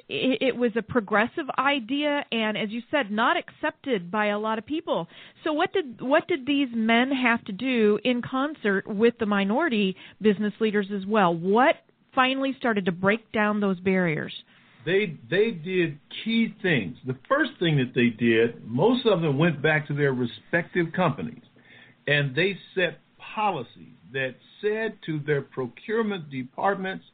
it, 0.09 0.57
was 0.57 0.73
a 0.77 0.83
progressive 0.83 1.47
idea, 1.59 2.25
and 2.33 2.57
as 2.57 2.71
you 2.71 2.83
said, 2.91 3.11
not 3.11 3.37
accepted 3.37 4.11
by 4.11 4.27
a 4.27 4.39
lot 4.39 4.59
of 4.59 4.67
people. 4.67 5.09
So, 5.45 5.53
what 5.53 5.73
did 5.73 6.01
what 6.01 6.29
did 6.29 6.47
these 6.47 6.69
men 6.75 7.11
have 7.11 7.45
to 7.47 7.53
do 7.53 7.99
in 8.05 8.23
concert 8.23 8.87
with 8.87 9.15
the 9.19 9.27
minority 9.27 9.97
business 10.21 10.53
leaders 10.61 10.89
as 10.95 11.07
well? 11.07 11.35
What 11.35 11.77
finally 12.15 12.55
started 12.59 12.87
to 12.87 12.93
break 12.93 13.33
down 13.33 13.61
those 13.61 13.81
barriers? 13.81 14.33
They 14.85 15.17
they 15.31 15.53
did 15.53 15.99
key 16.25 16.55
things. 16.61 16.97
The 17.07 17.17
first 17.29 17.53
thing 17.61 17.77
that 17.79 17.95
they 17.95 18.09
did, 18.09 18.65
most 18.67 19.07
of 19.07 19.21
them 19.21 19.39
went 19.39 19.63
back 19.63 19.87
to 19.89 19.95
their 19.95 20.13
respective 20.13 20.93
companies, 20.95 21.43
and 22.07 22.35
they 22.35 22.59
set 22.75 22.99
policies 23.35 23.97
that 24.13 24.35
said 24.61 24.99
to 25.07 25.21
their 25.21 25.43
procurement 25.43 26.31
departments, 26.31 27.05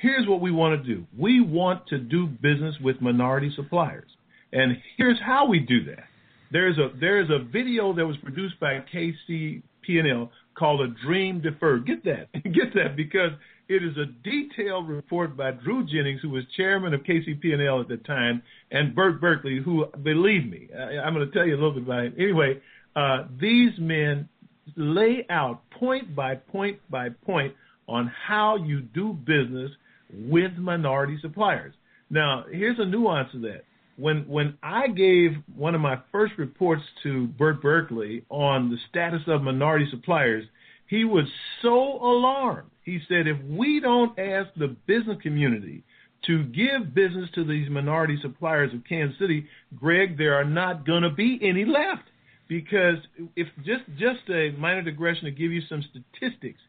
here's 0.00 0.26
what 0.28 0.40
we 0.40 0.50
want 0.50 0.80
to 0.80 0.94
do. 0.94 1.06
We 1.18 1.40
want 1.40 1.86
to 1.88 1.98
do 1.98 2.26
business 2.26 2.74
with 2.82 3.00
minority 3.00 3.52
suppliers. 3.54 4.10
And 4.52 4.76
here's 4.96 5.18
how 5.20 5.46
we 5.46 5.60
do 5.60 5.84
that. 5.84 6.04
There's 6.52 6.78
a 6.78 6.90
there's 7.00 7.28
a 7.30 7.44
video 7.44 7.92
that 7.94 8.06
was 8.06 8.16
produced 8.18 8.60
by 8.60 8.80
KCP&L 8.94 10.30
called 10.56 10.80
A 10.80 10.88
Dream 11.04 11.40
Deferred. 11.40 11.86
Get 11.86 12.04
that. 12.04 12.32
Get 12.44 12.72
that 12.74 12.96
because 12.96 13.32
it 13.68 13.82
is 13.82 13.96
a 13.96 14.06
detailed 14.22 14.88
report 14.88 15.36
by 15.36 15.50
Drue 15.50 15.84
Jennings, 15.86 16.20
who 16.22 16.30
was 16.30 16.44
chairman 16.56 16.94
of 16.94 17.00
KCP&L 17.02 17.80
at 17.80 17.88
the 17.88 17.96
time, 17.98 18.42
and 18.70 18.94
Bert 18.94 19.20
Berkley, 19.20 19.60
who, 19.64 19.86
believe 20.02 20.48
me, 20.48 20.68
I, 20.76 21.06
am 21.06 21.14
going 21.14 21.26
to 21.26 21.32
tell 21.32 21.46
you 21.46 21.54
a 21.54 21.56
little 21.58 21.72
bit 21.72 21.82
about 21.82 22.04
him. 22.04 22.14
Anyway, 22.18 22.60
uh, 22.94 23.24
these 23.40 23.72
men 23.78 24.28
lay 24.76 25.26
out 25.30 25.68
point 25.70 26.14
by 26.14 26.34
point 26.34 26.78
by 26.90 27.08
point 27.08 27.54
on 27.88 28.10
how 28.26 28.56
you 28.56 28.80
do 28.80 29.12
business 29.12 29.70
with 30.12 30.52
minority 30.56 31.18
suppliers. 31.20 31.74
Now, 32.10 32.44
here's 32.50 32.78
a 32.78 32.84
nuance 32.84 33.30
to 33.32 33.40
that. 33.40 33.64
When 33.96 34.28
when 34.28 34.58
I 34.62 34.88
gave 34.88 35.32
one 35.56 35.74
of 35.74 35.80
my 35.80 35.98
first 36.12 36.34
reports 36.36 36.82
to 37.02 37.26
Bert 37.28 37.62
Berkley 37.62 38.24
on 38.28 38.70
the 38.70 38.76
status 38.90 39.22
of 39.26 39.42
minority 39.42 39.86
suppliers, 39.90 40.44
he 40.86 41.04
was 41.04 41.24
so 41.62 41.72
alarmed. 41.72 42.70
He 42.86 43.00
said, 43.08 43.26
if 43.26 43.36
we 43.42 43.80
don't 43.80 44.16
ask 44.16 44.48
the 44.56 44.68
business 44.86 45.18
community 45.20 45.82
to 46.26 46.44
give 46.44 46.94
business 46.94 47.28
to 47.34 47.44
these 47.44 47.68
minority 47.68 48.16
suppliers 48.22 48.72
of 48.72 48.84
Kansas 48.88 49.18
City, 49.18 49.46
Greg, 49.76 50.16
there 50.16 50.36
are 50.36 50.44
not 50.44 50.86
going 50.86 51.02
to 51.02 51.10
be 51.10 51.38
any 51.42 51.64
left. 51.64 52.04
Because 52.48 52.98
if 53.34 53.48
just 53.64 53.82
just 53.98 54.30
a 54.30 54.52
minor 54.52 54.82
digression 54.82 55.24
to 55.24 55.32
give 55.32 55.50
you 55.50 55.62
some 55.68 55.82
statistics, 55.82 56.60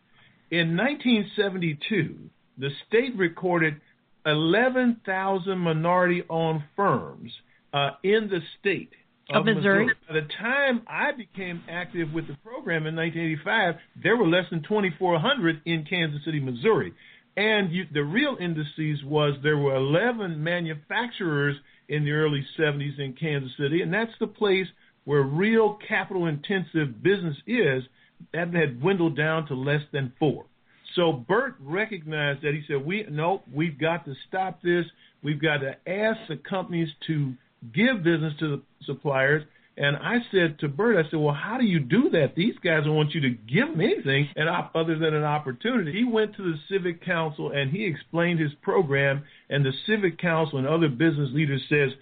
in 0.49 0.75
1972, 0.75 2.17
the 2.57 2.69
state 2.87 3.15
recorded 3.15 3.79
11,000 4.25 5.55
minority-owned 5.55 6.63
firms 6.75 7.31
uh, 7.73 7.91
in 8.01 8.27
the 8.27 8.39
state 8.59 8.89
of, 9.29 9.47
of 9.47 9.55
Missouri. 9.55 9.85
Missouri. 9.85 9.95
By 10.07 10.13
the 10.13 10.27
time 10.39 10.81
I 10.87 11.11
became 11.11 11.63
active 11.69 12.13
with 12.13 12.27
the 12.27 12.35
program 12.43 12.87
in 12.87 12.95
1985, 12.95 13.75
there 14.01 14.17
were 14.17 14.27
less 14.27 14.45
than 14.49 14.63
2,400 14.63 15.61
in 15.65 15.85
Kansas 15.85 16.23
City, 16.25 16.39
Missouri. 16.39 16.93
And 17.35 17.71
you, 17.71 17.85
the 17.93 18.03
real 18.03 18.35
indices 18.39 19.03
was 19.03 19.35
there 19.43 19.57
were 19.57 19.75
11 19.75 20.43
manufacturers 20.43 21.55
in 21.87 22.03
the 22.03 22.11
early 22.11 22.45
70s 22.57 22.99
in 22.99 23.13
Kansas 23.13 23.51
City, 23.57 23.81
and 23.81 23.93
that's 23.93 24.11
the 24.19 24.27
place 24.27 24.67
where 25.05 25.21
real 25.21 25.77
capital 25.87 26.25
intensive 26.25 27.01
business 27.01 27.37
is. 27.45 27.83
That 28.33 28.51
had 28.51 28.81
dwindled 28.81 29.15
down 29.15 29.45
to 29.47 29.53
less 29.53 29.83
than 29.93 30.11
four. 30.17 30.45
So 30.95 31.13
Bert 31.13 31.53
recognized 31.59 32.41
that. 32.41 32.55
He 32.55 32.63
said, 32.67 32.83
"We 32.83 33.05
no, 33.07 33.43
we've 33.53 33.79
got 33.79 34.05
to 34.05 34.15
stop 34.27 34.63
this. 34.63 34.85
We've 35.21 35.39
got 35.39 35.57
to 35.57 35.77
ask 35.87 36.19
the 36.27 36.37
companies 36.37 36.89
to 37.05 37.35
give 37.73 38.03
business 38.03 38.33
to 38.39 38.57
the 38.57 38.61
suppliers." 38.85 39.43
And 39.77 39.95
I 39.95 40.17
said 40.31 40.57
to 40.59 40.67
Bert, 40.67 40.97
I 40.97 41.07
said, 41.09 41.19
"Well, 41.19 41.35
how 41.35 41.57
do 41.59 41.65
you 41.65 41.79
do 41.79 42.09
that? 42.09 42.33
These 42.35 42.55
guys 42.63 42.85
don't 42.85 42.95
want 42.95 43.13
you 43.13 43.21
to 43.21 43.29
give 43.29 43.69
them 43.69 43.81
anything 43.81 44.27
and 44.35 44.49
other 44.49 44.97
than 44.97 45.13
an 45.13 45.23
opportunity." 45.23 45.91
He 45.91 46.03
went 46.03 46.35
to 46.35 46.43
the 46.43 46.57
civic 46.67 47.01
council 47.01 47.51
and 47.51 47.69
he 47.69 47.85
explained 47.85 48.39
his 48.39 48.53
program, 48.55 49.23
and 49.49 49.63
the 49.63 49.73
civic 49.85 50.17
council 50.17 50.57
and 50.57 50.67
other 50.67 50.89
business 50.89 51.31
leaders 51.31 51.63
says, 51.69 51.93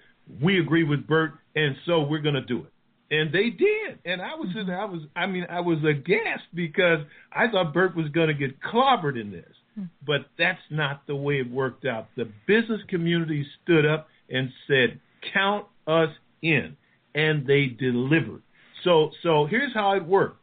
"We 0.42 0.60
agree 0.60 0.84
with 0.84 1.06
Bert, 1.06 1.34
and 1.56 1.76
so 1.86 2.02
we're 2.04 2.20
going 2.20 2.36
to 2.36 2.42
do 2.42 2.64
it." 2.64 2.72
And 3.12 3.32
they 3.32 3.50
did. 3.50 4.00
And 4.04 4.22
I 4.22 4.36
was 4.36 4.50
in, 4.56 4.70
I 4.70 4.86
was 4.86 5.02
I 5.16 5.28
mean, 5.28 5.46
I 5.50 5.60
was 5.60 5.78
aghast 5.84 6.44
because 6.54 7.00
I 7.32 7.48
thought 7.50 7.74
Bert 7.74 7.96
was 7.96 8.10
gonna 8.10 8.34
get 8.34 8.60
clobbered 8.62 9.20
in 9.20 9.32
this. 9.32 9.54
Hmm. 9.76 9.84
But 10.06 10.26
that's 10.38 10.62
not 10.70 11.06
the 11.06 11.16
way 11.16 11.40
it 11.40 11.52
worked 11.52 11.86
out. 11.86 12.08
The 12.16 12.30
business 12.48 12.82
community 12.88 13.46
stood 13.62 13.86
up 13.86 14.08
and 14.30 14.50
said, 14.68 15.00
Count 15.34 15.66
us 15.88 16.10
in 16.42 16.76
and 17.14 17.46
they 17.46 17.68
delivered. 17.68 18.42
So 18.84 19.12
so 19.24 19.46
here's 19.46 19.74
how 19.74 19.96
it 19.96 20.06
worked. 20.06 20.42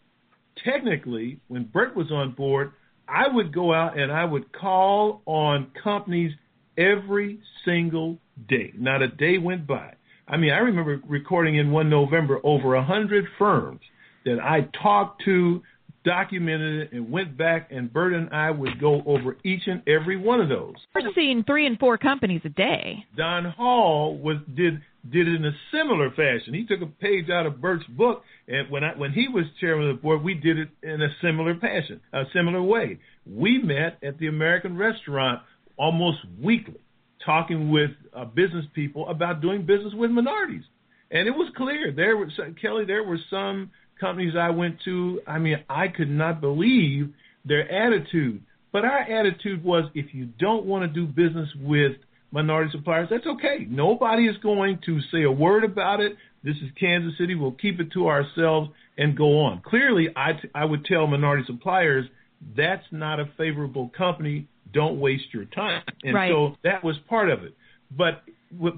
Technically, 0.64 1.40
when 1.48 1.64
Bert 1.64 1.96
was 1.96 2.10
on 2.10 2.32
board, 2.32 2.72
I 3.08 3.28
would 3.28 3.52
go 3.54 3.72
out 3.72 3.98
and 3.98 4.12
I 4.12 4.24
would 4.24 4.52
call 4.52 5.22
on 5.26 5.70
companies 5.82 6.32
every 6.76 7.40
single 7.64 8.18
day. 8.48 8.72
Not 8.76 9.02
a 9.02 9.08
day 9.08 9.38
went 9.38 9.66
by 9.66 9.94
I 10.32 10.36
mean, 10.36 10.50
I 10.52 10.58
remember 10.58 11.00
recording 11.06 11.56
in 11.56 11.70
one 11.70 11.90
November 11.90 12.40
over 12.42 12.74
a 12.74 12.82
hundred 12.82 13.26
firms 13.38 13.80
that 14.24 14.38
I 14.40 14.68
talked 14.82 15.24
to, 15.24 15.62
documented 16.04 16.82
it, 16.82 16.92
and 16.92 17.10
went 17.10 17.36
back. 17.36 17.70
And 17.70 17.92
Bert 17.92 18.12
and 18.12 18.30
I 18.30 18.50
would 18.50 18.80
go 18.80 19.02
over 19.06 19.36
each 19.44 19.62
and 19.66 19.82
every 19.86 20.16
one 20.16 20.40
of 20.40 20.48
those. 20.48 20.74
We're 20.94 21.12
seeing 21.14 21.44
three 21.44 21.66
and 21.66 21.78
four 21.78 21.98
companies 21.98 22.42
a 22.44 22.48
day. 22.48 23.04
Don 23.16 23.44
Hall 23.44 24.16
was 24.16 24.36
did 24.54 24.80
did 25.10 25.26
it 25.26 25.34
in 25.34 25.44
a 25.44 25.52
similar 25.72 26.10
fashion. 26.10 26.54
He 26.54 26.64
took 26.64 26.80
a 26.80 26.86
page 26.86 27.28
out 27.28 27.46
of 27.46 27.60
Bert's 27.60 27.84
book, 27.86 28.22
and 28.46 28.70
when 28.70 28.84
I 28.84 28.96
when 28.96 29.12
he 29.12 29.28
was 29.28 29.44
chairman 29.60 29.90
of 29.90 29.96
the 29.96 30.02
board, 30.02 30.22
we 30.22 30.34
did 30.34 30.58
it 30.58 30.68
in 30.82 31.02
a 31.02 31.08
similar 31.20 31.58
fashion, 31.58 32.00
a 32.12 32.24
similar 32.32 32.62
way. 32.62 32.98
We 33.26 33.58
met 33.58 33.98
at 34.02 34.18
the 34.18 34.28
American 34.28 34.76
Restaurant 34.76 35.42
almost 35.76 36.18
weekly 36.40 36.80
talking 37.24 37.70
with 37.70 37.90
uh, 38.14 38.24
business 38.24 38.64
people 38.74 39.08
about 39.08 39.40
doing 39.40 39.64
business 39.64 39.92
with 39.94 40.10
minorities. 40.10 40.64
And 41.10 41.28
it 41.28 41.32
was 41.32 41.52
clear 41.56 41.92
there 41.94 42.16
was 42.16 42.30
Kelly. 42.60 42.84
There 42.86 43.04
were 43.04 43.18
some 43.30 43.70
companies 44.02 44.34
I 44.38 44.50
went 44.50 44.76
to. 44.84 45.22
I 45.26 45.38
mean, 45.38 45.64
I 45.70 45.88
could 45.88 46.10
not 46.10 46.40
believe 46.42 47.14
their 47.46 47.70
attitude. 47.70 48.42
But 48.72 48.84
our 48.84 48.98
attitude 48.98 49.62
was, 49.64 49.84
if 49.94 50.12
you 50.12 50.26
don't 50.38 50.66
want 50.66 50.82
to 50.82 50.88
do 50.88 51.06
business 51.06 51.48
with 51.60 51.92
minority 52.30 52.70
suppliers, 52.72 53.08
that's 53.10 53.26
okay. 53.26 53.66
Nobody 53.68 54.26
is 54.26 54.36
going 54.38 54.80
to 54.86 55.00
say 55.12 55.22
a 55.22 55.30
word 55.30 55.64
about 55.64 56.00
it. 56.00 56.16
This 56.42 56.56
is 56.56 56.70
Kansas 56.78 57.16
City. 57.18 57.34
We'll 57.34 57.52
keep 57.52 57.80
it 57.80 57.92
to 57.92 58.08
ourselves 58.08 58.70
and 58.98 59.16
go 59.16 59.40
on. 59.40 59.62
Clearly, 59.64 60.08
I, 60.16 60.32
t- 60.32 60.48
I 60.54 60.64
would 60.64 60.84
tell 60.84 61.06
minority 61.06 61.44
suppliers 61.46 62.06
that's 62.56 62.84
not 62.90 63.20
a 63.20 63.30
favorable 63.36 63.90
company 63.96 64.48
don't 64.72 64.98
waste 65.00 65.32
your 65.32 65.44
time. 65.44 65.82
And 66.02 66.14
right. 66.14 66.30
so 66.30 66.56
that 66.64 66.82
was 66.82 66.96
part 67.08 67.30
of 67.30 67.44
it. 67.44 67.54
But 67.90 68.22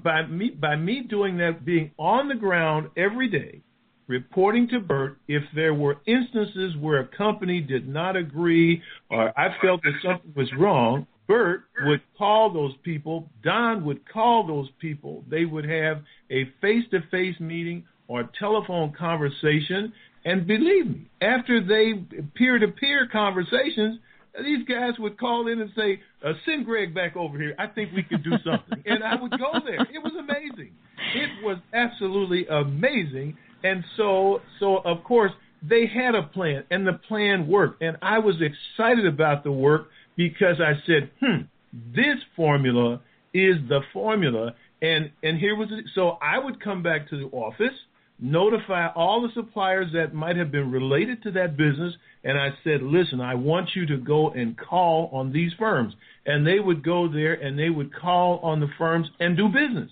by 0.03 0.25
me 0.25 0.49
by 0.49 0.75
me 0.75 1.01
doing 1.01 1.37
that, 1.37 1.65
being 1.65 1.91
on 1.97 2.27
the 2.27 2.35
ground 2.35 2.89
every 2.97 3.29
day, 3.29 3.61
reporting 4.07 4.67
to 4.69 4.79
Bert 4.79 5.17
if 5.27 5.43
there 5.55 5.73
were 5.73 5.97
instances 6.05 6.75
where 6.79 6.99
a 6.99 7.07
company 7.07 7.61
did 7.61 7.87
not 7.87 8.15
agree 8.15 8.81
or 9.09 9.37
I 9.37 9.55
felt 9.61 9.81
that 9.83 9.93
something 10.03 10.33
was 10.35 10.51
wrong, 10.57 11.07
Bert 11.27 11.63
would 11.85 12.01
call 12.17 12.53
those 12.53 12.73
people, 12.83 13.29
Don 13.43 13.83
would 13.85 14.07
call 14.07 14.45
those 14.45 14.69
people, 14.79 15.23
they 15.29 15.45
would 15.45 15.65
have 15.65 16.01
a 16.29 16.45
face 16.61 16.83
to 16.91 17.01
face 17.09 17.39
meeting 17.39 17.85
or 18.07 18.29
telephone 18.39 18.93
conversation. 18.97 19.91
And 20.23 20.45
believe 20.45 20.87
me, 20.87 21.09
after 21.21 21.61
they 21.61 21.93
peer 22.35 22.59
to 22.59 22.67
peer 22.67 23.07
conversations, 23.11 23.99
these 24.43 24.67
guys 24.67 24.93
would 24.99 25.17
call 25.17 25.47
in 25.47 25.61
and 25.61 25.71
say, 25.75 26.01
uh, 26.23 26.33
"Send 26.45 26.65
Greg 26.65 26.93
back 26.93 27.15
over 27.15 27.39
here. 27.39 27.55
I 27.57 27.67
think 27.67 27.93
we 27.93 28.03
could 28.03 28.23
do 28.23 28.37
something," 28.43 28.83
and 28.85 29.03
I 29.03 29.15
would 29.15 29.31
go 29.31 29.59
there. 29.65 29.81
It 29.93 30.03
was 30.03 30.13
amazing. 30.15 30.71
It 31.13 31.43
was 31.43 31.57
absolutely 31.73 32.45
amazing. 32.47 33.37
And 33.65 33.83
so, 33.97 34.41
so 34.59 34.77
of 34.77 35.03
course, 35.03 35.31
they 35.61 35.87
had 35.87 36.15
a 36.15 36.23
plan, 36.23 36.63
and 36.69 36.85
the 36.85 36.93
plan 36.93 37.47
worked. 37.47 37.81
And 37.81 37.97
I 38.01 38.19
was 38.19 38.35
excited 38.41 39.05
about 39.05 39.43
the 39.43 39.51
work 39.51 39.87
because 40.15 40.61
I 40.61 40.73
said, 40.85 41.09
"Hmm, 41.19 41.41
this 41.73 42.17
formula 42.35 43.01
is 43.33 43.55
the 43.67 43.81
formula." 43.91 44.53
And 44.81 45.11
and 45.23 45.37
here 45.37 45.55
was. 45.55 45.69
So 45.95 46.17
I 46.21 46.37
would 46.37 46.63
come 46.63 46.83
back 46.83 47.09
to 47.09 47.17
the 47.17 47.29
office 47.35 47.73
notify 48.19 48.87
all 48.95 49.21
the 49.21 49.33
suppliers 49.33 49.87
that 49.93 50.13
might 50.13 50.37
have 50.37 50.51
been 50.51 50.71
related 50.71 51.21
to 51.23 51.31
that 51.31 51.57
business. 51.57 51.93
And 52.23 52.37
I 52.37 52.49
said, 52.63 52.81
listen, 52.81 53.21
I 53.21 53.35
want 53.35 53.69
you 53.75 53.85
to 53.87 53.97
go 53.97 54.29
and 54.29 54.57
call 54.57 55.09
on 55.13 55.31
these 55.31 55.51
firms. 55.59 55.93
And 56.25 56.45
they 56.45 56.59
would 56.59 56.83
go 56.83 57.07
there 57.11 57.33
and 57.33 57.57
they 57.57 57.69
would 57.69 57.93
call 57.93 58.39
on 58.39 58.59
the 58.59 58.69
firms 58.77 59.07
and 59.19 59.37
do 59.37 59.47
business. 59.47 59.91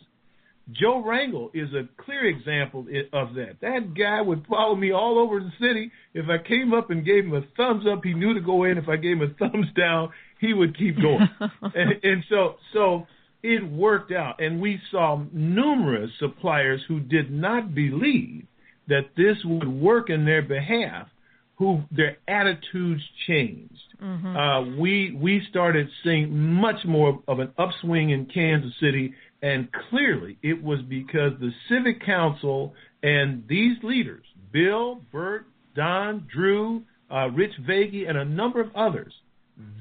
Joe 0.72 1.03
Rangel 1.05 1.50
is 1.53 1.74
a 1.74 1.88
clear 2.01 2.25
example 2.25 2.86
of 3.12 3.36
that. 3.36 3.58
That 3.62 3.93
guy 3.98 4.22
would 4.22 4.46
follow 4.48 4.75
me 4.75 4.91
all 4.91 5.20
over 5.20 5.39
the 5.39 5.51
city. 5.60 5.91
If 6.13 6.29
I 6.29 6.38
came 6.38 6.74
up 6.74 6.89
and 6.89 7.05
gave 7.05 7.25
him 7.25 7.34
a 7.34 7.41
thumbs 7.58 7.86
up, 7.91 8.03
he 8.03 8.13
knew 8.13 8.34
to 8.34 8.39
go 8.39 8.63
in. 8.63 8.77
If 8.77 8.88
I 8.88 8.96
gave 8.96 9.17
him 9.17 9.24
a 9.24 9.34
thumbs 9.50 9.67
down, 9.75 10.12
he 10.39 10.53
would 10.53 10.77
keep 10.77 10.96
going. 11.01 11.27
and, 11.62 12.03
and 12.03 12.24
so, 12.29 12.55
so 12.72 13.08
it 13.43 13.70
worked 13.70 14.13
out. 14.13 14.41
And 14.41 14.62
we 14.62 14.79
saw 14.89 15.22
numerous 15.34 16.12
suppliers 16.20 16.82
who 16.88 17.01
did 17.01 17.29
not 17.29 17.75
believe 17.75 18.46
that 18.88 19.10
this 19.17 19.38
would 19.43 19.67
work 19.67 20.10
in 20.10 20.25
their 20.25 20.41
behalf, 20.41 21.08
who 21.55 21.82
their 21.91 22.17
attitudes 22.27 23.01
changed. 23.27 23.74
Mm-hmm. 24.01 24.36
Uh, 24.36 24.82
we 24.82 25.15
we 25.15 25.41
started 25.50 25.88
seeing 26.03 26.38
much 26.38 26.84
more 26.86 27.22
of 27.27 27.39
an 27.39 27.53
upswing 27.58 28.10
in 28.10 28.25
Kansas 28.25 28.74
City, 28.82 29.13
and 29.44 29.68
clearly 29.90 30.38
it 30.42 30.64
was 30.64 30.80
because 30.88 31.34
the 31.40 31.52
Civic 31.70 32.04
Council 32.04 32.74
and 33.04 33.44
these 33.48 33.78
leaders, 33.84 34.24
Bill, 34.54 35.02
Bert, 35.12 35.46
Don, 35.76 36.28
Drue, 36.34 36.84
uh, 37.12 37.30
Rich 37.30 37.52
Vagey, 37.68 38.08
and 38.08 38.18
a 38.18 38.24
number 38.26 38.62
of 38.62 38.74
others, 38.74 39.14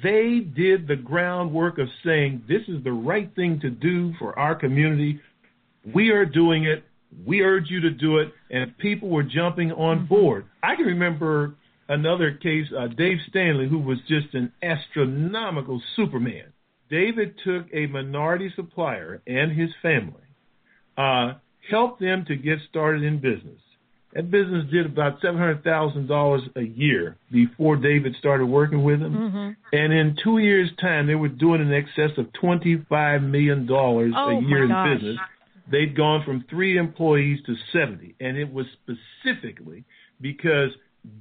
they 0.03 0.41
did 0.41 0.89
the 0.89 0.97
groundwork 0.97 1.79
of 1.79 1.87
saying 2.05 2.43
this 2.49 2.63
is 2.67 2.83
the 2.83 2.93
right 2.93 3.33
thing 3.37 3.61
to 3.61 3.71
do 3.71 4.13
for 4.19 4.37
our 4.39 4.57
community. 4.57 5.21
We 5.95 6.11
are 6.11 6.27
doing 6.27 6.65
it. 6.65 6.85
We 7.25 7.43
urge 7.43 7.71
you 7.71 7.81
to 7.83 7.91
do 7.91 8.19
it, 8.19 8.33
and 8.51 8.77
people 8.79 9.11
were 9.11 9.23
jumping 9.23 9.71
on 9.73 9.99
mm-hmm. 9.99 10.07
board. 10.07 10.47
I 10.63 10.75
can 10.75 10.87
remember 10.87 11.55
another 11.89 12.33
case, 12.33 12.67
uh, 12.77 12.89
Dave 12.89 13.19
Stanley, 13.29 13.69
who 13.69 13.79
was 13.79 13.99
just 14.09 14.35
an 14.35 14.53
astronomical 14.63 15.81
Superman. 15.95 16.52
David 16.93 17.37
took 17.43 17.69
a 17.73 17.87
minority 17.87 18.53
supplier 18.55 19.23
and 19.27 19.51
his 19.51 19.71
family, 19.81 20.21
uh, 20.99 21.33
helped 21.71 22.03
them 22.03 22.27
to 22.29 22.37
get 22.37 22.59
started 22.69 23.03
in 23.03 23.19
business. 23.19 23.59
That 24.13 24.31
business 24.31 24.71
did 24.71 24.85
about 24.85 25.19
seven 25.23 25.39
hundred 25.39 25.65
thousand 25.65 26.07
dollars 26.07 26.43
a 26.55 26.61
year 26.61 27.17
before 27.31 27.77
David 27.77 28.15
started 28.19 28.45
working 28.45 28.85
with 28.85 29.01
them, 29.01 29.15
mm-hmm. 29.15 29.75
and 29.75 29.93
in 29.95 30.19
two 30.23 30.37
years' 30.37 30.69
time, 30.79 31.07
they 31.07 31.15
were 31.15 31.29
doing 31.29 31.63
in 31.63 31.73
excess 31.73 32.11
of 32.19 32.31
twenty-five 32.35 33.23
million 33.23 33.65
dollars 33.65 34.13
oh, 34.15 34.39
a 34.39 34.43
year 34.43 34.65
in 34.65 34.69
gosh. 34.69 34.99
business. 34.99 35.17
They'd 35.71 35.97
gone 35.97 36.23
from 36.27 36.45
three 36.51 36.77
employees 36.77 37.41
to 37.47 37.55
seventy, 37.73 38.15
and 38.21 38.37
it 38.37 38.53
was 38.53 38.67
specifically 38.83 39.85
because 40.21 40.69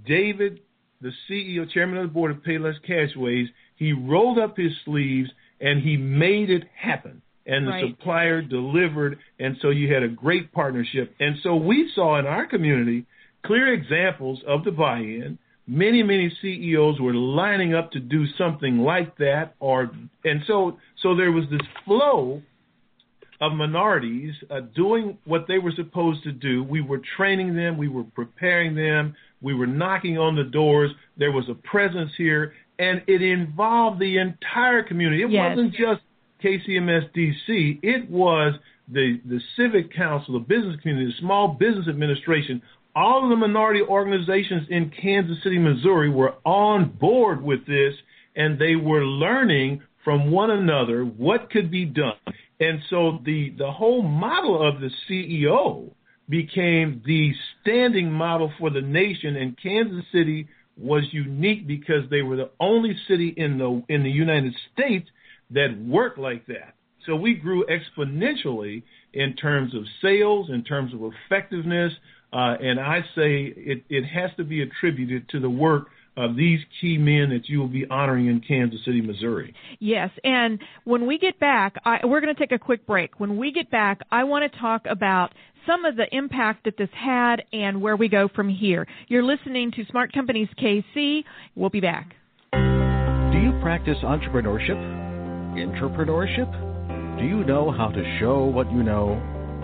David, 0.05 0.59
the 0.99 1.13
CEO, 1.29 1.71
chairman 1.71 1.99
of 1.99 2.09
the 2.09 2.13
board 2.13 2.31
of 2.31 2.43
Payless 2.43 2.75
Cashways, 2.85 3.47
he 3.77 3.93
rolled 3.93 4.37
up 4.37 4.57
his 4.57 4.73
sleeves 4.83 5.29
and 5.61 5.81
he 5.81 5.97
made 5.97 6.49
it 6.49 6.63
happen. 6.75 7.21
And 7.45 7.65
the 7.65 7.71
right. 7.71 7.85
supplier 7.89 8.41
delivered, 8.41 9.17
and 9.39 9.57
so 9.61 9.69
you 9.69 9.91
had 9.91 10.03
a 10.03 10.07
great 10.07 10.51
partnership. 10.51 11.13
And 11.19 11.37
so 11.41 11.55
we 11.55 11.91
saw 11.95 12.19
in 12.19 12.27
our 12.27 12.45
community 12.45 13.05
clear 13.45 13.73
examples 13.73 14.39
of 14.47 14.63
the 14.63 14.71
buy-in. 14.71 15.39
Many, 15.67 16.03
many 16.03 16.31
CEOs 16.41 16.99
were 16.99 17.13
lining 17.13 17.73
up 17.73 17.91
to 17.91 17.99
do 17.99 18.25
something 18.37 18.79
like 18.79 19.17
that, 19.17 19.55
or 19.59 19.91
and 20.23 20.41
so 20.45 20.77
so 21.01 21.15
there 21.15 21.31
was 21.31 21.45
this 21.49 21.61
flow 21.85 22.41
of 23.41 23.53
minorities 23.53 24.33
uh, 24.51 24.61
doing 24.75 25.17
what 25.25 25.45
they 25.47 25.57
were 25.57 25.71
supposed 25.75 26.23
to 26.23 26.31
do. 26.31 26.63
We 26.63 26.81
were 26.81 27.01
training 27.17 27.55
them, 27.55 27.77
we 27.77 27.87
were 27.87 28.03
preparing 28.03 28.75
them, 28.75 29.15
we 29.41 29.55
were 29.55 29.65
knocking 29.65 30.17
on 30.17 30.35
the 30.35 30.43
doors. 30.43 30.91
There 31.17 31.31
was 31.31 31.45
a 31.49 31.55
presence 31.55 32.11
here, 32.17 32.53
and 32.81 33.03
it 33.05 33.21
involved 33.21 33.99
the 33.99 34.17
entire 34.17 34.81
community. 34.81 35.21
It 35.21 35.29
yes. 35.29 35.55
wasn't 35.55 35.73
just 35.73 36.01
KCMS 36.43 37.11
DC. 37.15 37.79
It 37.83 38.09
was 38.09 38.55
the 38.91 39.21
the 39.23 39.39
civic 39.55 39.93
council, 39.93 40.33
the 40.33 40.39
business 40.39 40.81
community, 40.81 41.11
the 41.11 41.19
small 41.19 41.49
business 41.49 41.87
administration. 41.87 42.61
All 42.95 43.23
of 43.23 43.29
the 43.29 43.35
minority 43.35 43.81
organizations 43.81 44.67
in 44.69 44.91
Kansas 44.99 45.37
City, 45.43 45.59
Missouri, 45.59 46.09
were 46.09 46.33
on 46.43 46.89
board 46.89 47.41
with 47.41 47.65
this, 47.67 47.93
and 48.35 48.59
they 48.59 48.75
were 48.75 49.05
learning 49.05 49.83
from 50.03 50.31
one 50.31 50.49
another 50.49 51.03
what 51.05 51.51
could 51.51 51.69
be 51.69 51.85
done. 51.85 52.17
And 52.59 52.81
so 52.89 53.19
the 53.23 53.53
the 53.57 53.71
whole 53.71 54.01
model 54.01 54.67
of 54.67 54.81
the 54.81 54.89
CEO 55.07 55.91
became 56.27 57.03
the 57.05 57.31
standing 57.61 58.11
model 58.11 58.51
for 58.57 58.71
the 58.71 58.81
nation, 58.81 59.35
and 59.35 59.55
Kansas 59.61 60.03
City 60.11 60.47
was 60.81 61.03
unique 61.11 61.67
because 61.67 62.09
they 62.09 62.21
were 62.21 62.35
the 62.35 62.49
only 62.59 62.95
city 63.07 63.33
in 63.35 63.57
the 63.57 63.83
in 63.87 64.03
the 64.03 64.09
United 64.09 64.53
States 64.73 65.09
that 65.51 65.77
worked 65.79 66.17
like 66.17 66.45
that. 66.47 66.75
So 67.05 67.15
we 67.15 67.33
grew 67.33 67.65
exponentially 67.65 68.83
in 69.13 69.35
terms 69.35 69.75
of 69.75 69.83
sales, 70.01 70.49
in 70.49 70.63
terms 70.63 70.93
of 70.93 71.01
effectiveness, 71.03 71.93
uh, 72.33 72.55
and 72.61 72.79
I 72.79 73.01
say 73.15 73.53
it, 73.55 73.83
it 73.89 74.05
has 74.05 74.31
to 74.37 74.43
be 74.43 74.61
attributed 74.61 75.27
to 75.29 75.39
the 75.39 75.49
work 75.49 75.87
of 76.17 76.35
these 76.35 76.59
key 76.79 76.97
men 76.97 77.29
that 77.29 77.47
you 77.47 77.59
will 77.59 77.67
be 77.69 77.85
honoring 77.89 78.27
in 78.27 78.41
Kansas 78.41 78.83
City, 78.83 79.01
Missouri. 79.01 79.53
Yes, 79.79 80.09
and 80.23 80.59
when 80.83 81.05
we 81.05 81.17
get 81.17 81.39
back, 81.39 81.75
I, 81.85 82.05
we're 82.05 82.21
going 82.21 82.33
to 82.33 82.39
take 82.39 82.51
a 82.51 82.59
quick 82.59 82.85
break. 82.85 83.19
When 83.19 83.37
we 83.37 83.51
get 83.51 83.71
back, 83.71 84.01
I 84.11 84.25
want 84.25 84.51
to 84.51 84.59
talk 84.59 84.85
about 84.89 85.33
some 85.65 85.85
of 85.85 85.95
the 85.95 86.05
impact 86.15 86.65
that 86.65 86.77
this 86.77 86.89
had 86.93 87.43
and 87.53 87.81
where 87.81 87.95
we 87.95 88.07
go 88.07 88.27
from 88.27 88.49
here. 88.49 88.87
You're 89.07 89.23
listening 89.23 89.71
to 89.71 89.85
Smart 89.85 90.13
Companies 90.13 90.49
KC. 90.59 91.23
We'll 91.55 91.69
be 91.69 91.81
back. 91.81 92.15
Do 92.53 93.37
you 93.39 93.57
practice 93.61 93.97
entrepreneurship? 94.03 94.77
Entrepreneurship? 95.55 97.19
Do 97.19 97.25
you 97.25 97.43
know 97.43 97.71
how 97.71 97.89
to 97.89 98.17
show 98.19 98.45
what 98.45 98.71
you 98.71 98.83
know? 98.83 99.19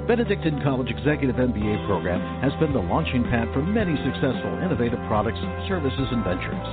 Benedictine 0.08 0.62
College 0.64 0.88
Executive 0.88 1.36
MBA 1.36 1.86
program 1.86 2.22
has 2.40 2.54
been 2.62 2.72
the 2.72 2.80
launching 2.80 3.24
pad 3.28 3.52
for 3.52 3.62
many 3.62 3.92
successful 4.08 4.56
innovative 4.64 5.00
products, 5.12 5.40
services, 5.68 6.08
and 6.16 6.24
ventures. 6.24 6.68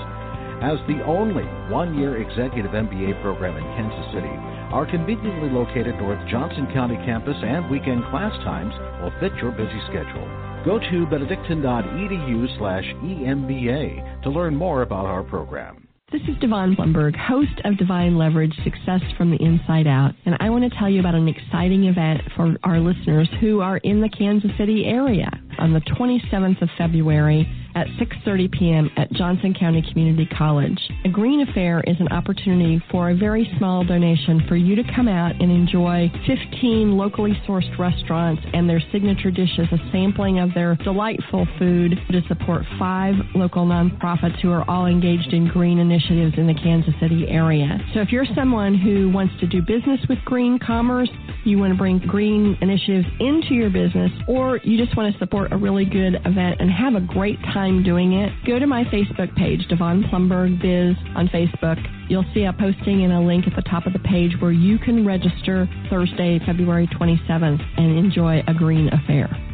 As 0.63 0.79
the 0.87 1.03
only 1.03 1.43
one 1.67 1.99
year 1.99 2.23
executive 2.23 2.71
MBA 2.71 3.21
program 3.23 3.59
in 3.59 3.67
Kansas 3.75 4.07
City, 4.15 4.31
our 4.75 4.91
conveniently 4.91 5.49
located 5.51 5.95
North 5.99 6.19
Johnson 6.29 6.67
County 6.75 6.97
campus 7.07 7.37
and 7.45 7.71
weekend 7.71 8.03
class 8.11 8.33
times 8.43 8.75
will 9.01 9.13
fit 9.21 9.33
your 9.41 9.53
busy 9.53 9.79
schedule. 9.87 10.27
Go 10.65 10.81
to 10.81 11.07
benedictine.edu 11.07 12.59
slash 12.59 12.83
EMBA 12.83 14.23
to 14.25 14.31
learn 14.31 14.57
more 14.57 14.83
about 14.83 15.07
our 15.07 15.23
program. 15.23 15.87
This 16.11 16.23
is 16.23 16.37
Devon 16.41 16.75
Blumberg, 16.75 17.15
host 17.17 17.61
of 17.65 17.79
Divine 17.79 18.19
Leverage 18.19 18.55
Success 18.65 19.01
from 19.17 19.31
the 19.31 19.41
Inside 19.41 19.87
Out, 19.87 20.15
and 20.27 20.37
I 20.41 20.51
want 20.51 20.65
to 20.65 20.77
tell 20.77 20.91
you 20.91 20.99
about 20.99 21.15
an 21.15 21.29
exciting 21.29 21.85
event 21.85 22.23
for 22.35 22.57
our 22.65 22.81
listeners 22.81 23.29
who 23.41 23.61
are 23.61 23.77
in 23.79 24.01
the 24.01 24.09
Kansas 24.09 24.51
City 24.59 24.87
area 24.87 25.31
on 25.59 25.73
the 25.73 25.81
27th 25.81 26.61
of 26.63 26.69
February 26.77 27.49
at 27.75 27.87
6:30 27.99 28.53
p.m. 28.53 28.91
at 28.97 29.11
Johnson 29.13 29.55
County 29.55 29.83
Community 29.91 30.27
College. 30.37 30.79
A 31.05 31.09
green 31.09 31.41
affair 31.41 31.83
is 31.87 31.97
an 31.99 32.09
opportunity 32.09 32.83
for 32.91 33.11
a 33.11 33.17
very 33.17 33.51
small 33.59 33.85
donation 33.85 34.43
for 34.49 34.57
you 34.57 34.77
to 34.77 34.85
come 34.95 35.09
out 35.09 35.33
and 35.41 35.51
enjoy 35.51 36.11
15 36.27 36.97
locally 36.97 37.33
sourced 37.47 37.79
restaurants 37.79 38.43
and 38.53 38.69
their 38.69 38.83
signature 38.93 39.31
dishes, 39.31 39.67
a 39.73 39.79
sampling 39.91 40.39
of 40.39 40.53
their 40.55 40.77
delightful 40.77 41.47
food 41.59 41.99
to 42.11 42.23
support 42.29 42.63
five 42.79 43.15
local 43.35 43.67
nonprofits 43.67 44.41
who 44.41 44.51
are 44.51 44.69
all 44.69 44.87
engaged 44.87 45.33
in 45.33 45.49
green 45.49 45.79
initiatives 45.79 46.35
in 46.37 46.47
the 46.47 46.55
Kansas 46.55 46.95
City 47.01 47.27
area. 47.29 47.79
So 47.95 48.01
if 48.01 48.11
you're 48.13 48.27
someone 48.35 48.75
who 48.75 49.11
wants 49.11 49.35
to 49.41 49.47
do 49.47 49.63
business 49.63 50.01
with 50.09 50.19
green 50.25 50.59
commerce, 50.59 51.11
you 51.45 51.59
want 51.59 51.73
to 51.73 51.79
bring 51.79 51.99
green 51.99 52.57
initiatives 52.61 53.07
into 53.21 53.55
your 53.55 53.71
business, 53.71 54.11
or 54.29 54.59
you 54.63 54.83
just 54.83 54.97
want 54.97 55.13
to 55.13 55.19
support 55.19 55.53
a 55.53 55.57
really 55.57 55.85
good 55.85 56.15
event 56.25 56.61
and 56.61 56.71
have 56.71 56.95
a 56.95 57.01
great 57.01 57.41
time 57.53 57.64
doing 57.83 58.13
it, 58.13 58.33
go 58.47 58.59
to 58.59 58.67
my 58.67 58.85
Facebook 58.85 59.35
page, 59.37 59.67
Devon 59.69 60.03
Blumberg 60.11 60.61
Biz 60.61 60.97
on 61.17 61.29
Facebook. 61.29 61.79
You'll 62.09 62.25
see 62.35 62.45
a 62.45 62.53
posting 62.53 63.05
and 63.05 63.13
a 63.13 63.21
link 63.21 63.47
at 63.47 63.57
the 63.57 63.63
top 63.63 63.87
of 63.87 63.93
the 63.93 63.99
page 64.01 64.33
where 64.41 64.53
you 64.53 64.79
can 64.79 65.07
register 65.07 65.69
Thursday, 65.89 66.39
February 66.45 66.87
27th 66.89 67.63
and 67.79 67.99
enjoy 67.99 68.43
a 68.47 68.55
green 68.55 68.89
affair. 68.89 69.54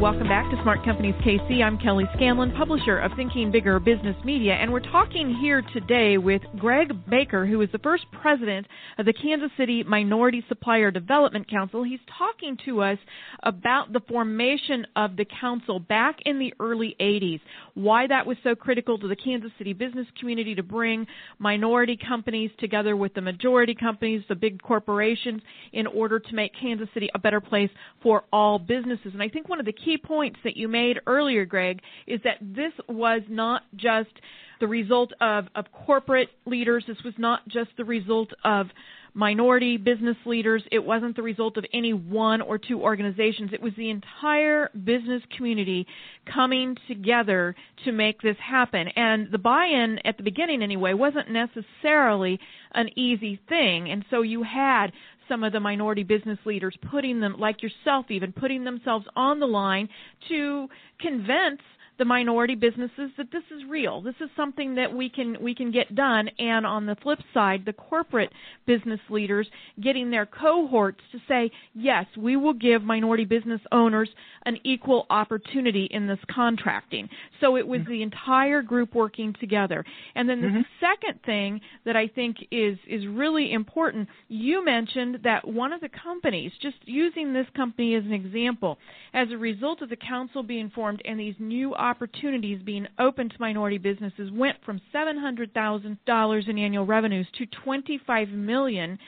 Welcome 0.00 0.28
back 0.28 0.50
to 0.50 0.62
Smart 0.62 0.84
Companies 0.84 1.14
KC. 1.24 1.62
I'm 1.62 1.78
Kelly 1.78 2.04
Scanlon, 2.14 2.52
publisher 2.52 2.98
of 2.98 3.12
Thinking 3.16 3.50
Bigger 3.50 3.80
Business 3.80 4.14
Media, 4.26 4.52
and 4.52 4.70
we're 4.70 4.80
talking 4.80 5.34
here 5.40 5.62
today 5.72 6.18
with 6.18 6.42
Greg 6.58 6.92
Baker, 7.08 7.46
who 7.46 7.62
is 7.62 7.70
the 7.72 7.78
first 7.78 8.04
president 8.12 8.66
of 8.98 9.06
the 9.06 9.14
Kansas 9.14 9.50
City 9.56 9.82
Minority 9.84 10.44
Supplier 10.50 10.90
Development 10.90 11.50
Council. 11.50 11.82
He's 11.82 11.98
talking 12.18 12.58
to 12.66 12.82
us 12.82 12.98
about 13.42 13.94
the 13.94 14.00
formation 14.00 14.86
of 14.96 15.16
the 15.16 15.24
council 15.40 15.80
back 15.80 16.18
in 16.26 16.38
the 16.38 16.52
early 16.60 16.94
80s, 17.00 17.40
why 17.76 18.06
that 18.06 18.26
was 18.26 18.38
so 18.42 18.54
critical 18.54 18.98
to 18.98 19.06
the 19.06 19.14
Kansas 19.14 19.50
City 19.58 19.74
business 19.74 20.06
community 20.18 20.54
to 20.54 20.62
bring 20.62 21.06
minority 21.38 21.98
companies 22.08 22.50
together 22.58 22.96
with 22.96 23.12
the 23.12 23.20
majority 23.20 23.74
companies, 23.74 24.22
the 24.30 24.34
big 24.34 24.62
corporations, 24.62 25.42
in 25.74 25.86
order 25.86 26.18
to 26.18 26.34
make 26.34 26.52
Kansas 26.58 26.88
City 26.94 27.10
a 27.14 27.18
better 27.18 27.40
place 27.40 27.68
for 28.02 28.24
all 28.32 28.58
businesses. 28.58 29.12
And 29.12 29.22
I 29.22 29.28
think 29.28 29.50
one 29.50 29.60
of 29.60 29.66
the 29.66 29.74
key 29.74 29.98
points 29.98 30.38
that 30.42 30.56
you 30.56 30.68
made 30.68 31.00
earlier, 31.06 31.44
Greg, 31.44 31.80
is 32.06 32.18
that 32.24 32.38
this 32.40 32.72
was 32.88 33.20
not 33.28 33.62
just 33.76 34.08
the 34.58 34.66
result 34.66 35.12
of, 35.20 35.44
of 35.54 35.66
corporate 35.70 36.30
leaders. 36.46 36.82
This 36.88 36.96
was 37.04 37.12
not 37.18 37.46
just 37.46 37.68
the 37.76 37.84
result 37.84 38.30
of 38.42 38.68
minority 39.16 39.78
business 39.78 40.16
leaders. 40.26 40.62
It 40.70 40.84
wasn't 40.84 41.16
the 41.16 41.22
result 41.22 41.56
of 41.56 41.64
any 41.72 41.94
one 41.94 42.42
or 42.42 42.58
two 42.58 42.82
organizations. 42.82 43.50
It 43.52 43.62
was 43.62 43.72
the 43.76 43.88
entire 43.88 44.70
business 44.84 45.22
community 45.34 45.86
coming 46.32 46.76
together 46.86 47.56
to 47.86 47.92
make 47.92 48.20
this 48.20 48.36
happen. 48.38 48.88
And 48.94 49.32
the 49.32 49.38
buy-in 49.38 50.00
at 50.04 50.18
the 50.18 50.22
beginning 50.22 50.62
anyway 50.62 50.92
wasn't 50.92 51.30
necessarily 51.30 52.38
an 52.72 52.90
easy 52.96 53.40
thing. 53.48 53.90
And 53.90 54.04
so 54.10 54.20
you 54.20 54.42
had 54.42 54.88
some 55.30 55.42
of 55.42 55.52
the 55.54 55.60
minority 55.60 56.02
business 56.02 56.38
leaders 56.44 56.76
putting 56.90 57.18
them, 57.20 57.36
like 57.38 57.62
yourself 57.62 58.10
even, 58.10 58.32
putting 58.32 58.64
themselves 58.64 59.06
on 59.16 59.40
the 59.40 59.46
line 59.46 59.88
to 60.28 60.68
convince 61.00 61.62
the 61.98 62.04
minority 62.04 62.54
businesses 62.54 63.10
that 63.16 63.30
this 63.32 63.42
is 63.54 63.64
real. 63.68 64.00
This 64.00 64.14
is 64.20 64.28
something 64.36 64.74
that 64.74 64.92
we 64.92 65.08
can 65.08 65.36
we 65.40 65.54
can 65.54 65.70
get 65.70 65.94
done. 65.94 66.28
And 66.38 66.66
on 66.66 66.86
the 66.86 66.96
flip 67.02 67.18
side, 67.32 67.64
the 67.64 67.72
corporate 67.72 68.32
business 68.66 69.00
leaders 69.08 69.48
getting 69.82 70.10
their 70.10 70.26
cohorts 70.26 71.00
to 71.12 71.18
say, 71.28 71.50
yes, 71.74 72.06
we 72.16 72.36
will 72.36 72.52
give 72.52 72.82
minority 72.82 73.24
business 73.24 73.60
owners 73.72 74.08
an 74.44 74.58
equal 74.64 75.06
opportunity 75.10 75.88
in 75.90 76.06
this 76.06 76.18
contracting. 76.32 77.08
So 77.40 77.56
it 77.56 77.66
was 77.66 77.80
the 77.88 78.02
entire 78.02 78.62
group 78.62 78.94
working 78.94 79.34
together. 79.40 79.84
And 80.14 80.28
then 80.28 80.40
the 80.40 80.48
mm-hmm. 80.48 80.60
second 80.80 81.20
thing 81.24 81.60
that 81.84 81.96
I 81.96 82.08
think 82.08 82.36
is 82.50 82.78
is 82.86 83.06
really 83.06 83.52
important, 83.52 84.08
you 84.28 84.64
mentioned 84.64 85.20
that 85.24 85.46
one 85.46 85.72
of 85.72 85.80
the 85.80 85.88
companies, 85.88 86.52
just 86.60 86.76
using 86.84 87.32
this 87.32 87.46
company 87.56 87.94
as 87.94 88.04
an 88.04 88.12
example, 88.12 88.78
as 89.14 89.28
a 89.30 89.38
result 89.38 89.82
of 89.82 89.88
the 89.88 89.96
council 89.96 90.42
being 90.42 90.70
formed 90.74 91.00
and 91.04 91.18
these 91.18 91.34
new 91.38 91.74
opportunities 91.86 92.60
being 92.62 92.86
open 92.98 93.28
to 93.28 93.34
minority 93.38 93.78
businesses 93.78 94.30
went 94.32 94.56
from 94.64 94.80
$700,000 94.94 96.48
in 96.48 96.58
annual 96.58 96.84
revenues 96.84 97.26
to 97.38 97.46
$25 97.66 98.32
million 98.32 98.98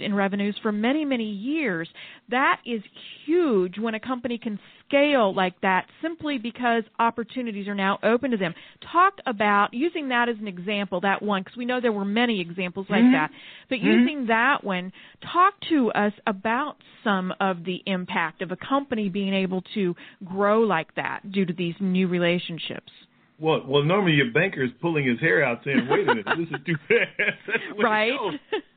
in 0.00 0.14
revenues 0.14 0.56
for 0.62 0.72
many, 0.72 1.04
many 1.04 1.28
years. 1.30 1.88
That 2.30 2.60
is 2.64 2.82
huge 3.24 3.78
when 3.78 3.94
a 3.94 4.00
company 4.00 4.38
can 4.38 4.58
scale 4.88 5.34
like 5.34 5.60
that 5.62 5.86
simply 6.02 6.38
because 6.38 6.82
opportunities 6.98 7.68
are 7.68 7.74
now 7.74 7.98
open 8.02 8.30
to 8.30 8.36
them. 8.36 8.54
Talk 8.92 9.14
about 9.26 9.72
using 9.72 10.08
that 10.08 10.28
as 10.28 10.36
an 10.40 10.48
example, 10.48 11.00
that 11.00 11.22
one, 11.22 11.42
because 11.42 11.56
we 11.56 11.64
know 11.64 11.80
there 11.80 11.92
were 11.92 12.04
many 12.04 12.40
examples 12.40 12.86
like 12.88 13.02
mm-hmm. 13.02 13.12
that. 13.12 13.30
But 13.68 13.76
mm-hmm. 13.76 13.86
using 13.86 14.26
that 14.26 14.64
one, 14.64 14.92
talk 15.32 15.54
to 15.68 15.90
us 15.92 16.12
about 16.26 16.76
some 17.04 17.32
of 17.40 17.64
the 17.64 17.82
impact 17.86 18.42
of 18.42 18.52
a 18.52 18.56
company 18.56 19.08
being 19.08 19.34
able 19.34 19.62
to 19.74 19.94
grow 20.24 20.60
like 20.60 20.94
that 20.96 21.30
due 21.30 21.44
to 21.44 21.52
these 21.52 21.74
new 21.80 22.08
relationships. 22.08 22.92
Well, 23.38 23.64
well, 23.66 23.82
normally 23.82 24.12
your 24.12 24.32
banker 24.32 24.64
is 24.64 24.70
pulling 24.80 25.06
his 25.06 25.20
hair 25.20 25.44
out, 25.44 25.60
saying, 25.62 25.86
"Wait 25.90 26.08
a 26.08 26.14
minute, 26.14 26.26
this 26.38 26.48
is 26.48 26.64
too 26.64 26.76
fast." 26.88 27.82
right. 27.82 28.12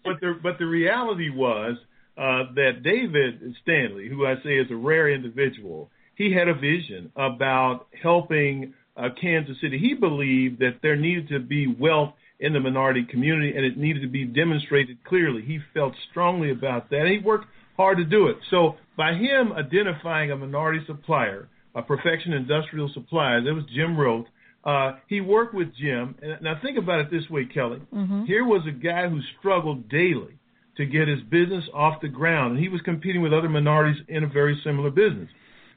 But 0.04 0.22
the 0.22 0.40
but 0.42 0.58
the 0.58 0.66
reality 0.66 1.30
was 1.30 1.76
uh, 2.18 2.52
that 2.56 2.84
David 2.84 3.56
Stanley, 3.62 4.10
who 4.10 4.26
I 4.26 4.36
say 4.44 4.58
is 4.58 4.68
a 4.72 4.76
rare 4.76 5.10
individual, 5.10 5.92
he 6.20 6.32
had 6.32 6.48
a 6.48 6.54
vision 6.54 7.12
about 7.16 7.88
helping 8.00 8.76
uh, 8.96 9.10
Kansas 9.20 9.58
City. 9.60 9.80
He 9.80 9.96
believed 9.96 10.60
that 10.60 10.80
there 10.84 10.96
needed 10.96 11.30
to 11.30 11.40
be 11.40 11.66
wealth 11.66 12.14
in 12.40 12.54
the 12.54 12.60
minority 12.60 13.04
community, 13.10 13.56
and 13.56 13.66
it 13.66 13.76
needed 13.76 14.02
to 14.04 14.08
be 14.08 14.26
demonstrated 14.26 15.04
clearly. 15.04 15.42
He 15.42 15.60
felt 15.74 15.94
strongly 16.12 16.52
about 16.52 16.92
that, 16.92 17.02
and 17.02 17.10
he 17.10 17.18
worked 17.18 17.48
hard 17.76 17.98
to 17.98 18.06
do 18.06 18.28
it. 18.28 18.38
So 18.52 18.76
by 18.96 19.14
him 19.14 19.52
identifying 19.54 20.30
a 20.32 20.38
minority 20.38 20.86
supplier, 20.86 21.50
a 21.74 21.82
Perfection 21.82 22.34
Industrial 22.34 22.90
Supplies, 22.94 23.46
it 23.48 23.52
was 23.52 23.64
Jim 23.74 23.98
Roth 23.98 24.28
uh, 24.64 24.98
he 25.08 25.22
worked 25.22 25.54
with 25.54 25.74
Jim. 25.76 26.16
And 26.22 26.42
now 26.42 26.60
think 26.62 26.78
about 26.78 27.00
it 27.00 27.12
this 27.12 27.30
way, 27.30 27.46
Kelly. 27.46 27.82
Mm-hmm. 27.94 28.26
Here 28.26 28.44
was 28.44 28.62
a 28.68 28.72
guy 28.72 29.08
who 29.08 29.20
struggled 29.40 29.90
daily 29.90 30.38
to 30.78 30.86
get 30.86 31.08
his 31.08 31.22
business 31.30 31.66
off 31.74 32.02
the 32.02 32.08
ground, 32.08 32.54
and 32.54 32.60
he 32.60 32.70
was 32.70 32.82
competing 32.82 33.22
with 33.22 33.34
other 33.34 33.50
minorities 33.50 34.02
in 34.08 34.24
a 34.24 34.28
very 34.28 34.60
similar 34.64 34.90
business. 34.90 35.30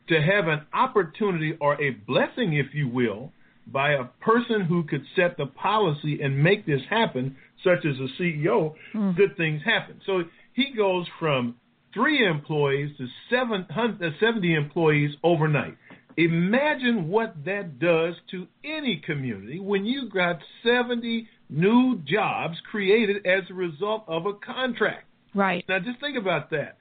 To 0.08 0.20
have 0.20 0.48
an 0.48 0.62
opportunity 0.74 1.56
or 1.60 1.80
a 1.80 1.90
blessing, 1.90 2.54
if 2.54 2.74
you 2.74 2.88
will, 2.88 3.32
by 3.66 3.92
a 3.92 4.04
person 4.20 4.62
who 4.62 4.84
could 4.84 5.04
set 5.14 5.36
the 5.36 5.46
policy 5.46 6.20
and 6.20 6.42
make 6.42 6.66
this 6.66 6.80
happen, 6.90 7.36
such 7.62 7.86
as 7.86 7.96
a 7.98 8.22
CEO, 8.22 8.74
mm. 8.94 9.16
good 9.16 9.36
things 9.36 9.62
happen. 9.64 10.00
So 10.04 10.22
he 10.54 10.74
goes 10.76 11.06
from 11.18 11.56
three 11.94 12.26
employees 12.26 12.96
to 12.98 13.06
70 13.30 14.54
employees 14.54 15.14
overnight. 15.22 15.76
Imagine 16.16 17.08
what 17.08 17.34
that 17.44 17.78
does 17.78 18.14
to 18.30 18.46
any 18.64 19.02
community 19.04 19.60
when 19.60 19.84
you 19.84 20.10
got 20.10 20.38
70 20.62 21.28
new 21.48 22.00
jobs 22.04 22.56
created 22.70 23.26
as 23.26 23.44
a 23.50 23.54
result 23.54 24.04
of 24.08 24.26
a 24.26 24.34
contract. 24.34 25.06
Right. 25.34 25.64
Now 25.68 25.78
just 25.78 26.00
think 26.00 26.18
about 26.18 26.50
that. 26.50 26.76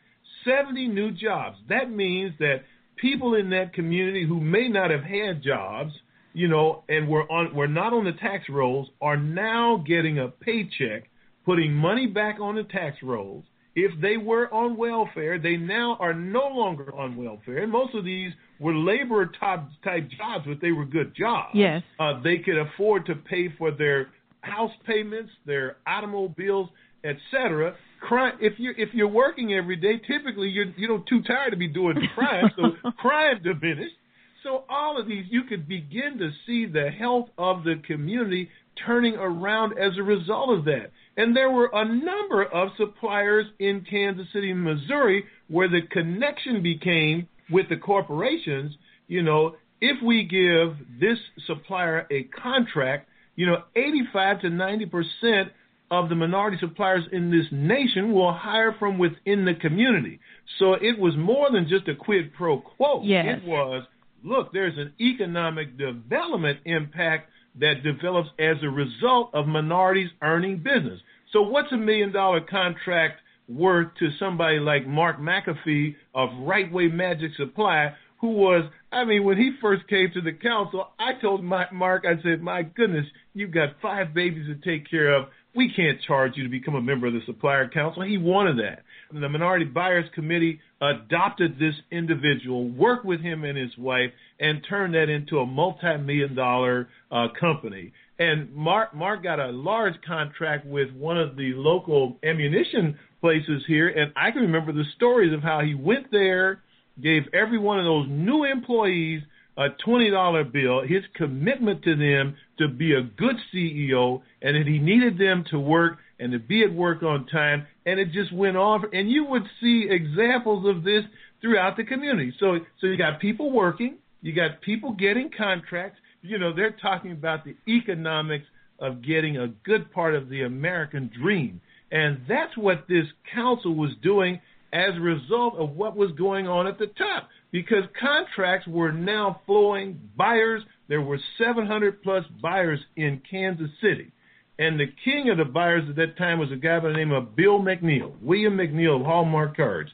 70 0.46 0.88
new 0.88 1.12
jobs. 1.12 1.58
That 1.70 1.90
means 1.90 2.34
that 2.40 2.64
people 2.96 3.36
in 3.36 3.50
that 3.52 3.74
community 3.74 4.26
who 4.26 4.40
may 4.40 4.68
not 4.68 4.92
have 4.92 5.04
had 5.04 5.44
jobs, 5.44 5.94
you 6.34 6.48
know, 6.48 6.84
and 6.90 7.08
were 7.08 7.30
on 7.32 7.54
were 7.54 7.68
not 7.68 7.94
on 7.94 8.06
the 8.06 8.14
tax 8.14 8.46
rolls 8.50 8.90
are 9.02 9.18
now 9.18 9.84
getting 9.86 10.20
a 10.20 10.28
paycheck, 10.28 11.10
putting 11.46 11.74
money 11.74 12.08
back 12.08 12.40
on 12.40 12.56
the 12.56 12.64
tax 12.64 12.98
rolls. 13.04 13.44
If 13.74 13.92
they 14.02 14.18
were 14.18 14.54
on 14.54 14.76
welfare, 14.76 15.40
they 15.40 15.56
now 15.56 15.96
are 16.00 16.14
no 16.14 16.48
longer 16.48 16.94
on 16.94 17.16
welfare. 17.16 17.64
And 17.64 17.72
most 17.72 17.96
of 17.96 18.04
these 18.04 18.32
were 18.60 18.76
labor 18.76 19.32
type 19.40 19.62
type 19.84 20.10
jobs, 20.10 20.46
but 20.46 20.60
they 20.62 20.72
were 20.72 20.86
good 20.86 21.16
jobs. 21.16 21.52
Yes. 21.54 21.82
Uh, 22.00 22.22
they 22.22 22.38
could 22.40 22.58
afford 22.58 23.06
to 23.06 23.16
pay 23.16 23.50
for 23.58 23.72
their 23.72 24.10
house 24.42 24.72
payments, 24.86 25.32
their 25.46 25.78
automobiles, 25.88 26.70
etc. 27.04 27.76
Crime. 28.02 28.34
If 28.42 28.54
you 28.58 28.74
if 28.78 28.90
you're 28.94 29.08
working 29.08 29.54
every 29.54 29.76
day, 29.76 30.02
typically 30.08 30.50
you're 30.50 30.72
you 30.76 30.88
know 30.88 31.04
too 31.08 31.22
tired 31.22 31.52
to 31.52 31.58
be 31.58 31.68
doing 31.68 31.96
crime, 32.16 32.50
so 32.56 32.92
crime 32.98 33.42
diminished. 33.44 33.96
So 34.44 34.64
all 34.70 35.00
of 35.00 35.08
these, 35.08 35.26
you 35.30 35.44
could 35.44 35.68
begin 35.68 36.18
to 36.18 36.32
see 36.48 36.66
the 36.66 36.90
health 36.90 37.30
of 37.38 37.64
the 37.64 37.76
community 37.86 38.50
turning 38.88 39.16
around 39.16 39.78
as 39.78 39.98
a 40.00 40.04
result 40.04 40.58
of 40.58 40.66
that. 40.66 40.92
And 41.16 41.36
there 41.36 41.52
were 41.52 41.70
a 41.72 41.86
number 41.86 42.44
of 42.44 42.70
suppliers 42.78 43.46
in 43.60 43.86
Kansas 43.88 44.26
City, 44.34 44.52
Missouri, 44.54 45.26
where 45.48 45.68
the 45.68 45.82
connection 45.92 46.64
became 46.64 47.28
with 47.52 47.70
the 47.70 47.78
corporations, 47.78 48.74
you 49.08 49.22
know, 49.22 49.56
if 49.80 50.02
we 50.04 50.24
give 50.24 50.78
this 51.00 51.18
supplier 51.46 52.08
a 52.10 52.24
contract, 52.24 53.10
you 53.36 53.46
know, 53.46 53.64
85 53.76 54.42
to 54.42 54.50
90 54.50 54.86
percent 54.88 55.52
of 55.92 56.08
the 56.08 56.16
minority 56.16 56.58
suppliers 56.60 57.04
in 57.12 57.30
this 57.30 57.46
nation 57.52 58.14
will 58.14 58.34
hire 58.34 58.74
from 58.80 58.98
within 58.98 59.44
the 59.44 59.54
community. 59.54 60.20
So 60.58 60.74
it 60.74 60.98
was 60.98 61.16
more 61.18 61.52
than 61.52 61.68
just 61.68 61.90
a 61.90 61.96
quid 61.96 62.34
pro 62.34 62.60
quo. 62.60 63.04
Yes. 63.04 63.40
It 63.44 63.48
was, 63.48 63.84
look, 64.24 64.54
there's 64.54 64.78
an 64.78 64.94
economic 65.02 65.78
development 65.78 66.60
impact 66.66 67.30
that 67.60 67.84
develops 67.84 68.30
as 68.40 68.56
a 68.64 68.70
result 68.70 69.32
of 69.34 69.48
minorities 69.48 70.10
earning 70.22 70.58
business. 70.60 71.02
So 71.34 71.42
what's 71.42 71.72
a 71.74 71.78
million 71.78 72.14
dollar 72.14 72.40
contract 72.40 73.20
worth 73.50 73.90
to 74.00 74.10
somebody 74.18 74.60
like 74.60 74.88
Mark 74.88 75.20
McAfee 75.20 75.96
of 76.16 76.30
Right 76.40 76.72
Way 76.72 76.88
Magic 76.88 77.32
Supply, 77.36 77.94
who 78.22 78.30
was, 78.30 78.64
I 78.94 79.04
mean, 79.04 79.26
when 79.26 79.38
he 79.38 79.52
first 79.60 79.88
came 79.90 80.10
to 80.14 80.22
the 80.22 80.32
council, 80.32 80.88
I 80.98 81.20
told 81.20 81.44
Mark, 81.44 82.06
I 82.06 82.22
said, 82.24 82.42
my 82.42 82.62
goodness, 82.62 83.06
you've 83.34 83.52
got 83.52 83.82
five 83.82 84.14
babies 84.14 84.46
to 84.48 84.56
take 84.56 84.90
care 84.90 85.14
of. 85.14 85.26
We 85.54 85.72
can't 85.76 86.02
charge 86.08 86.34
you 86.38 86.44
to 86.44 86.50
become 86.50 86.76
a 86.76 86.82
member 86.82 87.08
of 87.08 87.14
the 87.14 87.20
supplier 87.26 87.68
council. 87.68 88.04
He 88.04 88.18
wanted 88.18 88.58
that. 88.60 88.84
The 89.12 89.28
Minority 89.28 89.66
Buyers 89.66 90.06
Committee 90.16 90.62
adopted 90.80 91.60
this 91.60 91.76
individual, 91.92 92.70
worked 92.70 93.06
with 93.06 93.20
him 93.20 93.44
and 93.44 93.58
his 93.58 93.78
wife, 93.78 94.12
and 94.40 94.66
turned 94.68 94.94
that 94.96 95.10
into 95.10 95.40
a 95.40 95.46
multi-million 95.46 96.36
dollar 96.36 96.88
uh, 97.12 97.28
company. 97.38 97.92
And 98.18 98.54
Mark, 98.56 98.96
Mark 98.96 99.24
got 99.24 99.40
a 99.40 99.50
large 99.50 99.96
contract 100.08 100.66
with 100.66 100.92
one 100.94 101.18
of 101.18 101.36
the 101.36 101.54
local 101.56 102.18
ammunition 102.24 102.98
places 103.20 103.64
here, 103.68 103.90
and 103.90 104.14
I 104.16 104.32
can 104.32 104.44
remember 104.44 104.72
the 104.72 104.86
stories 104.96 105.34
of 105.34 105.42
how 105.42 105.62
he 105.62 105.76
went 105.76 106.12
there, 106.12 106.62
gave 107.02 107.24
every 107.34 107.58
one 107.58 107.80
of 107.80 107.86
those 107.86 108.08
new 108.10 108.46
employees 108.46 109.22
a 109.58 109.68
$20 109.86 110.52
bill, 110.52 110.82
his 110.82 111.04
commitment 111.16 111.84
to 111.84 111.96
them 111.96 112.36
to 112.58 112.68
be 112.68 112.94
a 112.94 113.02
good 113.02 113.36
CEO, 113.54 114.22
and 114.42 114.56
that 114.56 114.68
he 114.68 114.80
needed 114.80 115.18
them 115.18 115.44
to 115.52 115.60
work 115.60 115.98
and 116.20 116.32
to 116.32 116.40
be 116.40 116.64
at 116.64 116.72
work 116.72 117.04
on 117.04 117.26
time, 117.28 117.66
and 117.86 118.00
it 118.00 118.12
just 118.12 118.32
went 118.32 118.56
on. 118.56 118.86
And 118.94 119.10
you 119.10 119.26
would 119.26 119.44
see 119.60 119.88
examples 119.90 120.68
of 120.68 120.84
this 120.84 121.04
throughout 121.42 121.76
the 121.78 121.84
community. 121.84 122.34
So, 122.40 122.60
so 122.80 122.88
you 122.88 122.98
got 122.98 123.20
people 123.20 123.52
working, 123.52 123.98
you 124.22 124.34
got 124.34 124.62
people 124.62 124.94
getting 124.94 125.32
contracts. 125.36 126.00
You 126.22 126.38
know, 126.38 126.54
they're 126.56 126.76
talking 126.80 127.12
about 127.12 127.44
the 127.44 127.56
economics 127.68 128.46
of 128.80 129.02
getting 129.02 129.38
a 129.38 129.48
good 129.48 129.92
part 129.92 130.14
of 130.14 130.30
the 130.30 130.44
American 130.44 131.10
dream. 131.20 131.60
And 131.92 132.22
that's 132.28 132.56
what 132.56 132.86
this 132.88 133.06
council 133.34 133.76
was 133.76 133.92
doing 134.02 134.40
as 134.72 134.96
a 134.96 135.02
result 135.02 135.56
of 135.56 135.72
what 135.72 135.98
was 135.98 136.12
going 136.14 136.48
on 136.48 136.68
at 136.68 136.80
the 136.80 136.88
top. 136.88 137.30
Because 137.52 137.84
contracts 138.00 138.68
were 138.68 138.92
now 138.92 139.42
flowing, 139.46 140.00
buyers, 140.16 140.64
there 140.88 141.02
were 141.02 141.20
700 141.38 142.02
plus 142.02 142.24
buyers 142.42 142.80
in 142.96 143.22
Kansas 143.30 143.70
City. 143.82 144.12
And 144.58 144.80
the 144.80 144.94
king 145.04 145.30
of 145.30 145.38
the 145.38 145.46
buyers 145.46 145.84
at 145.90 145.96
that 145.96 146.18
time 146.18 146.40
was 146.40 146.52
a 146.52 146.56
guy 146.56 146.80
by 146.80 146.90
the 146.90 146.94
name 146.94 147.12
of 147.12 147.36
Bill 147.36 147.60
McNeil, 147.60 148.14
William 148.22 148.58
McNeil 148.58 149.00
of 149.00 149.06
Hallmark 149.06 149.58
Cards. 149.58 149.90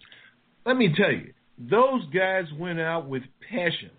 Let 0.66 0.78
me 0.78 0.94
tell 0.96 1.12
you, 1.12 1.34
those 1.58 2.06
guys 2.14 2.46
went 2.58 2.80
out 2.80 3.08
with 3.08 3.24
passion 3.50 3.92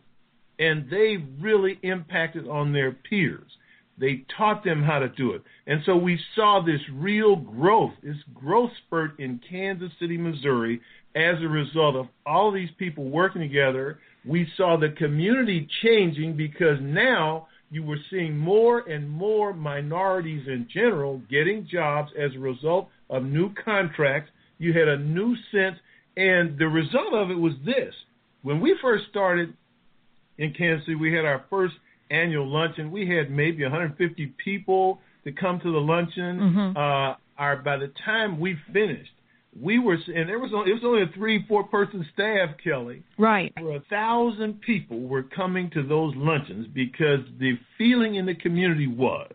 and 0.58 0.90
they 0.90 1.16
really 1.40 1.78
impacted 1.82 2.46
on 2.46 2.72
their 2.72 2.92
peers. 2.92 3.50
They 3.96 4.24
taught 4.36 4.64
them 4.64 4.82
how 4.82 5.00
to 5.00 5.08
do 5.08 5.32
it. 5.32 5.42
And 5.66 5.80
so 5.84 5.96
we 5.96 6.20
saw 6.34 6.62
this 6.64 6.80
real 6.92 7.36
growth, 7.36 7.92
this 8.02 8.16
growth 8.32 8.70
spurt 8.86 9.18
in 9.18 9.40
Kansas 9.48 9.90
City, 9.98 10.16
Missouri, 10.16 10.80
as 11.18 11.42
a 11.42 11.48
result 11.48 11.96
of 11.96 12.06
all 12.24 12.52
these 12.52 12.70
people 12.78 13.04
working 13.04 13.42
together. 13.42 13.98
We 14.24 14.46
saw 14.56 14.76
the 14.76 14.90
community 14.90 15.66
changing 15.82 16.36
because 16.36 16.78
now 16.80 17.48
you 17.70 17.82
were 17.82 17.98
seeing 18.10 18.36
more 18.36 18.88
and 18.88 19.10
more 19.10 19.52
minorities 19.52 20.46
in 20.46 20.68
general 20.72 21.20
getting 21.28 21.66
jobs 21.70 22.12
as 22.18 22.34
a 22.36 22.38
result 22.38 22.88
of 23.10 23.24
new 23.24 23.52
contracts. 23.64 24.30
You 24.58 24.72
had 24.72 24.88
a 24.88 24.96
new 24.96 25.34
sense, 25.52 25.76
and 26.16 26.56
the 26.58 26.68
result 26.68 27.12
of 27.12 27.30
it 27.30 27.38
was 27.38 27.54
this. 27.64 27.94
When 28.42 28.60
we 28.60 28.76
first 28.80 29.04
started 29.10 29.54
in 30.38 30.54
Kansas 30.54 30.86
City, 30.86 30.94
we 30.94 31.12
had 31.12 31.24
our 31.24 31.44
first 31.50 31.74
annual 32.10 32.46
luncheon. 32.46 32.90
We 32.90 33.08
had 33.08 33.30
maybe 33.30 33.64
150 33.64 34.34
people 34.42 35.00
to 35.24 35.32
come 35.32 35.60
to 35.60 35.72
the 35.72 35.78
luncheon. 35.78 36.38
Mm-hmm. 36.38 36.76
Uh, 36.76 37.14
our 37.38 37.56
by 37.56 37.76
the 37.76 37.92
time 38.04 38.40
we 38.40 38.56
finished, 38.72 39.10
we 39.60 39.78
were 39.78 39.94
and 39.94 40.28
there 40.28 40.38
was 40.38 40.52
only, 40.54 40.70
it 40.70 40.74
was 40.74 40.82
only 40.84 41.02
a 41.02 41.12
three 41.14 41.44
four 41.46 41.64
person 41.64 42.06
staff, 42.12 42.50
Kelly. 42.62 43.02
Right. 43.18 43.52
For 43.58 43.76
a 43.76 43.80
thousand 43.90 44.60
people 44.60 45.00
were 45.00 45.22
coming 45.22 45.70
to 45.70 45.82
those 45.82 46.14
luncheons 46.16 46.66
because 46.74 47.20
the 47.38 47.58
feeling 47.76 48.16
in 48.16 48.26
the 48.26 48.34
community 48.34 48.86
was 48.86 49.32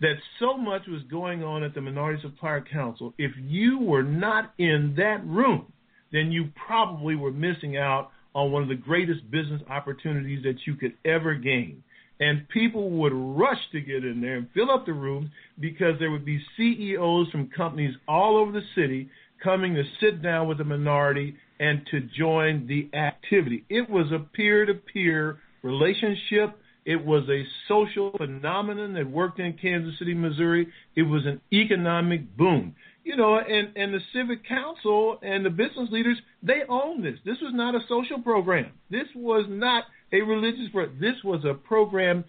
that 0.00 0.14
so 0.38 0.56
much 0.56 0.82
was 0.86 1.02
going 1.10 1.42
on 1.42 1.62
at 1.62 1.74
the 1.74 1.80
Minority 1.80 2.22
Supplier 2.22 2.64
Council. 2.72 3.12
If 3.18 3.32
you 3.36 3.78
were 3.78 4.02
not 4.02 4.54
in 4.58 4.94
that 4.96 5.26
room, 5.26 5.72
then 6.12 6.32
you 6.32 6.48
probably 6.66 7.16
were 7.16 7.32
missing 7.32 7.76
out 7.76 8.10
on 8.34 8.52
one 8.52 8.62
of 8.62 8.68
the 8.68 8.74
greatest 8.74 9.30
business 9.30 9.60
opportunities 9.68 10.42
that 10.44 10.66
you 10.66 10.74
could 10.74 10.94
ever 11.04 11.34
gain 11.34 11.82
and 12.20 12.46
people 12.50 12.90
would 12.90 13.14
rush 13.14 13.58
to 13.72 13.80
get 13.80 14.04
in 14.04 14.20
there 14.20 14.36
and 14.36 14.46
fill 14.54 14.70
up 14.70 14.86
the 14.86 14.92
rooms 14.92 15.30
because 15.58 15.98
there 15.98 16.10
would 16.10 16.24
be 16.24 16.40
CEOs 16.56 17.30
from 17.30 17.48
companies 17.48 17.94
all 18.06 18.36
over 18.36 18.52
the 18.52 18.62
city 18.74 19.08
coming 19.42 19.74
to 19.74 19.84
sit 20.00 20.22
down 20.22 20.48
with 20.48 20.58
the 20.58 20.64
minority 20.64 21.36
and 21.58 21.86
to 21.90 22.00
join 22.00 22.66
the 22.66 22.90
activity. 22.96 23.64
It 23.68 23.88
was 23.88 24.10
a 24.12 24.18
peer 24.18 24.64
to 24.66 24.74
peer 24.74 25.38
relationship. 25.62 26.58
It 26.84 27.04
was 27.04 27.24
a 27.28 27.44
social 27.68 28.12
phenomenon 28.16 28.94
that 28.94 29.08
worked 29.10 29.38
in 29.38 29.52
Kansas 29.54 29.98
City, 29.98 30.14
Missouri. 30.14 30.68
It 30.96 31.02
was 31.02 31.26
an 31.26 31.40
economic 31.52 32.36
boom. 32.36 32.74
You 33.04 33.16
know, 33.16 33.38
and, 33.38 33.76
and 33.76 33.94
the 33.94 34.00
civic 34.12 34.46
council 34.46 35.18
and 35.22 35.44
the 35.44 35.50
business 35.50 35.88
leaders, 35.90 36.18
they 36.42 36.60
own 36.68 37.02
this. 37.02 37.18
This 37.24 37.38
was 37.40 37.52
not 37.54 37.74
a 37.74 37.80
social 37.88 38.20
program. 38.20 38.72
This 38.90 39.06
was 39.14 39.46
not 39.48 39.84
a 40.12 40.20
religious 40.20 40.70
program. 40.72 40.98
This 41.00 41.16
was 41.24 41.44
a 41.44 41.54
program 41.54 42.24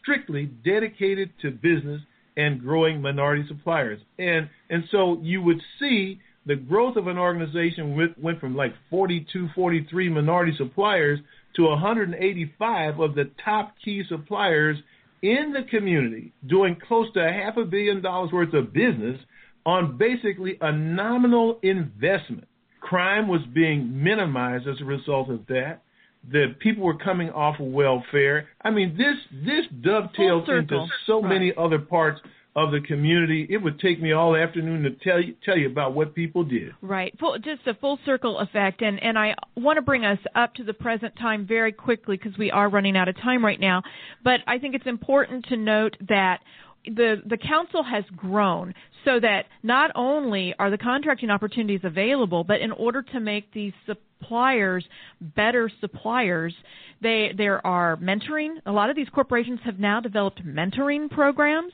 strictly 0.00 0.46
dedicated 0.46 1.30
to 1.42 1.50
business 1.50 2.00
and 2.36 2.60
growing 2.60 3.00
minority 3.00 3.44
suppliers. 3.48 4.00
And 4.18 4.48
and 4.70 4.84
so 4.90 5.20
you 5.22 5.42
would 5.42 5.60
see 5.78 6.20
the 6.46 6.56
growth 6.56 6.96
of 6.96 7.06
an 7.06 7.18
organization 7.18 7.96
went, 7.96 8.18
went 8.22 8.40
from 8.40 8.54
like 8.54 8.74
42, 8.90 9.48
43 9.54 10.08
minority 10.10 10.52
suppliers 10.56 11.18
to 11.56 11.64
185 11.64 13.00
of 13.00 13.14
the 13.14 13.30
top 13.44 13.74
key 13.84 14.02
suppliers 14.08 14.76
in 15.22 15.52
the 15.52 15.62
community 15.70 16.32
doing 16.46 16.76
close 16.86 17.10
to 17.14 17.20
a 17.20 17.32
half 17.32 17.56
a 17.56 17.64
billion 17.64 18.02
dollars 18.02 18.30
worth 18.32 18.52
of 18.52 18.72
business 18.72 19.18
on 19.64 19.96
basically 19.96 20.58
a 20.60 20.70
nominal 20.70 21.58
investment. 21.62 22.46
Crime 22.80 23.28
was 23.28 23.40
being 23.54 24.02
minimized 24.02 24.68
as 24.68 24.80
a 24.80 24.84
result 24.84 25.30
of 25.30 25.46
that 25.46 25.80
that 26.32 26.58
people 26.58 26.84
were 26.84 26.96
coming 26.96 27.30
off 27.30 27.58
of 27.60 27.66
welfare. 27.66 28.48
I 28.62 28.70
mean, 28.70 28.96
this 28.96 29.16
this 29.44 29.64
dovetails 29.82 30.48
into 30.48 30.86
so 31.06 31.22
right. 31.22 31.28
many 31.28 31.52
other 31.56 31.78
parts 31.78 32.20
of 32.56 32.70
the 32.70 32.80
community. 32.80 33.46
It 33.50 33.58
would 33.58 33.80
take 33.80 34.00
me 34.00 34.12
all 34.12 34.36
afternoon 34.36 34.82
to 34.84 34.90
tell 34.90 35.20
you 35.20 35.34
tell 35.44 35.58
you 35.58 35.68
about 35.68 35.94
what 35.94 36.14
people 36.14 36.44
did. 36.44 36.72
Right, 36.80 37.12
full, 37.18 37.36
just 37.38 37.66
a 37.66 37.74
full 37.74 37.98
circle 38.04 38.38
effect, 38.38 38.80
and 38.82 39.02
and 39.02 39.18
I 39.18 39.34
want 39.56 39.76
to 39.76 39.82
bring 39.82 40.04
us 40.04 40.18
up 40.34 40.54
to 40.54 40.64
the 40.64 40.74
present 40.74 41.16
time 41.16 41.46
very 41.46 41.72
quickly 41.72 42.16
because 42.16 42.38
we 42.38 42.50
are 42.50 42.68
running 42.68 42.96
out 42.96 43.08
of 43.08 43.16
time 43.16 43.44
right 43.44 43.58
now. 43.58 43.82
But 44.22 44.40
I 44.46 44.58
think 44.58 44.74
it's 44.74 44.86
important 44.86 45.46
to 45.46 45.56
note 45.56 45.96
that 46.08 46.40
the 46.86 47.22
the 47.26 47.36
council 47.36 47.82
has 47.82 48.04
grown 48.16 48.74
so 49.04 49.20
that 49.20 49.46
not 49.62 49.90
only 49.94 50.54
are 50.58 50.70
the 50.70 50.78
contracting 50.78 51.30
opportunities 51.30 51.80
available, 51.84 52.44
but 52.44 52.60
in 52.60 52.72
order 52.72 53.02
to 53.02 53.20
make 53.20 53.52
these 53.52 53.72
suppliers 53.86 54.84
better 55.20 55.70
suppliers, 55.80 56.54
they 57.02 57.32
there 57.36 57.64
are 57.66 57.96
mentoring. 57.96 58.56
A 58.66 58.72
lot 58.72 58.90
of 58.90 58.96
these 58.96 59.08
corporations 59.10 59.60
have 59.64 59.78
now 59.78 60.00
developed 60.00 60.44
mentoring 60.44 61.10
programs 61.10 61.72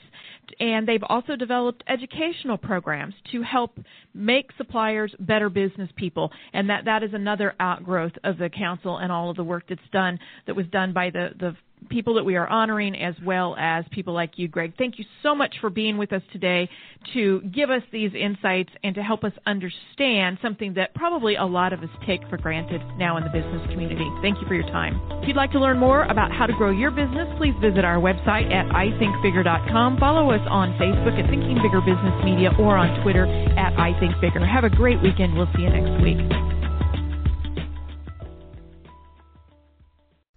and 0.59 0.87
they've 0.87 1.05
also 1.09 1.37
developed 1.37 1.85
educational 1.89 2.59
programs 2.59 3.15
to 3.31 3.43
help 3.43 3.79
make 4.15 4.51
suppliers 4.57 5.15
better 5.21 5.49
business 5.49 5.89
people 5.97 6.33
and 6.53 6.69
that 6.69 6.85
that 6.85 7.03
is 7.05 7.11
another 7.15 7.55
outgrowth 7.61 8.13
of 8.25 8.39
the 8.39 8.51
council 8.51 8.99
and 8.99 9.13
all 9.13 9.31
of 9.31 9.37
the 9.37 9.45
work 9.45 9.65
that's 9.69 9.81
done 9.93 10.19
that 10.47 10.57
was 10.57 10.67
done 10.69 10.93
by 10.93 11.11
the 11.11 11.29
the 11.39 11.57
people 11.89 12.15
that 12.15 12.25
we 12.25 12.37
are 12.37 12.47
honoring 12.47 12.95
as 12.95 13.15
well 13.25 13.57
as 13.59 13.85
people 13.91 14.15
like 14.15 14.33
you, 14.37 14.49
Greg. 14.49 14.75
Thank 14.77 14.99
you 14.99 15.05
so 15.23 15.35
much 15.35 15.55
for 15.61 15.71
being 15.71 15.99
with 15.99 16.13
us 16.13 16.23
today 16.33 16.69
to 17.15 17.41
give 17.43 17.71
us 17.71 17.83
these 17.93 18.13
insights 18.15 18.71
and 18.85 18.95
to 18.95 19.03
help 19.03 19.25
us 19.25 19.33
understand 19.47 20.39
something 20.43 20.75
that 20.75 20.95
probably 20.95 21.37
a 21.37 21.45
lot 21.45 21.73
of 21.73 21.81
us 21.81 21.89
take 22.07 22.21
for 22.29 22.37
granted 22.37 22.83
now 22.99 23.17
in 23.17 23.25
the 23.25 23.31
business 23.31 23.63
community. 23.71 24.09
Thank 24.23 24.41
you 24.41 24.47
for 24.47 24.55
your 24.55 24.67
time. 24.69 25.01
If 25.23 25.29
you'd 25.29 25.37
like 25.37 25.53
to 25.53 25.61
learn 25.61 25.79
more 25.79 26.05
about 26.05 26.31
how 26.33 26.47
to 26.47 26.53
grow 26.53 26.71
your 26.71 26.91
business, 26.91 27.29
please 27.39 27.55
visit 27.61 27.85
our 27.85 27.97
website 27.97 28.53
at 28.53 28.67
ithinkbigger.com. 28.67 29.99
Follow 29.99 30.31
us 30.31 30.47
on 30.49 30.73
Facebook 30.79 31.19
at 31.19 31.29
Thinking 31.31 31.59
Bigger 31.63 31.81
Business 31.81 32.15
Media 32.25 32.51
or 32.59 32.77
on 32.77 33.03
Twitter 33.03 33.27
at 33.27 33.73
ithinkbigger. 33.75 34.47
Have 34.47 34.65
a 34.65 34.71
great 34.71 35.01
weekend. 35.03 35.35
We'll 35.35 35.51
see 35.57 35.63
you 35.63 35.71
next 35.71 36.03
week. 36.03 36.60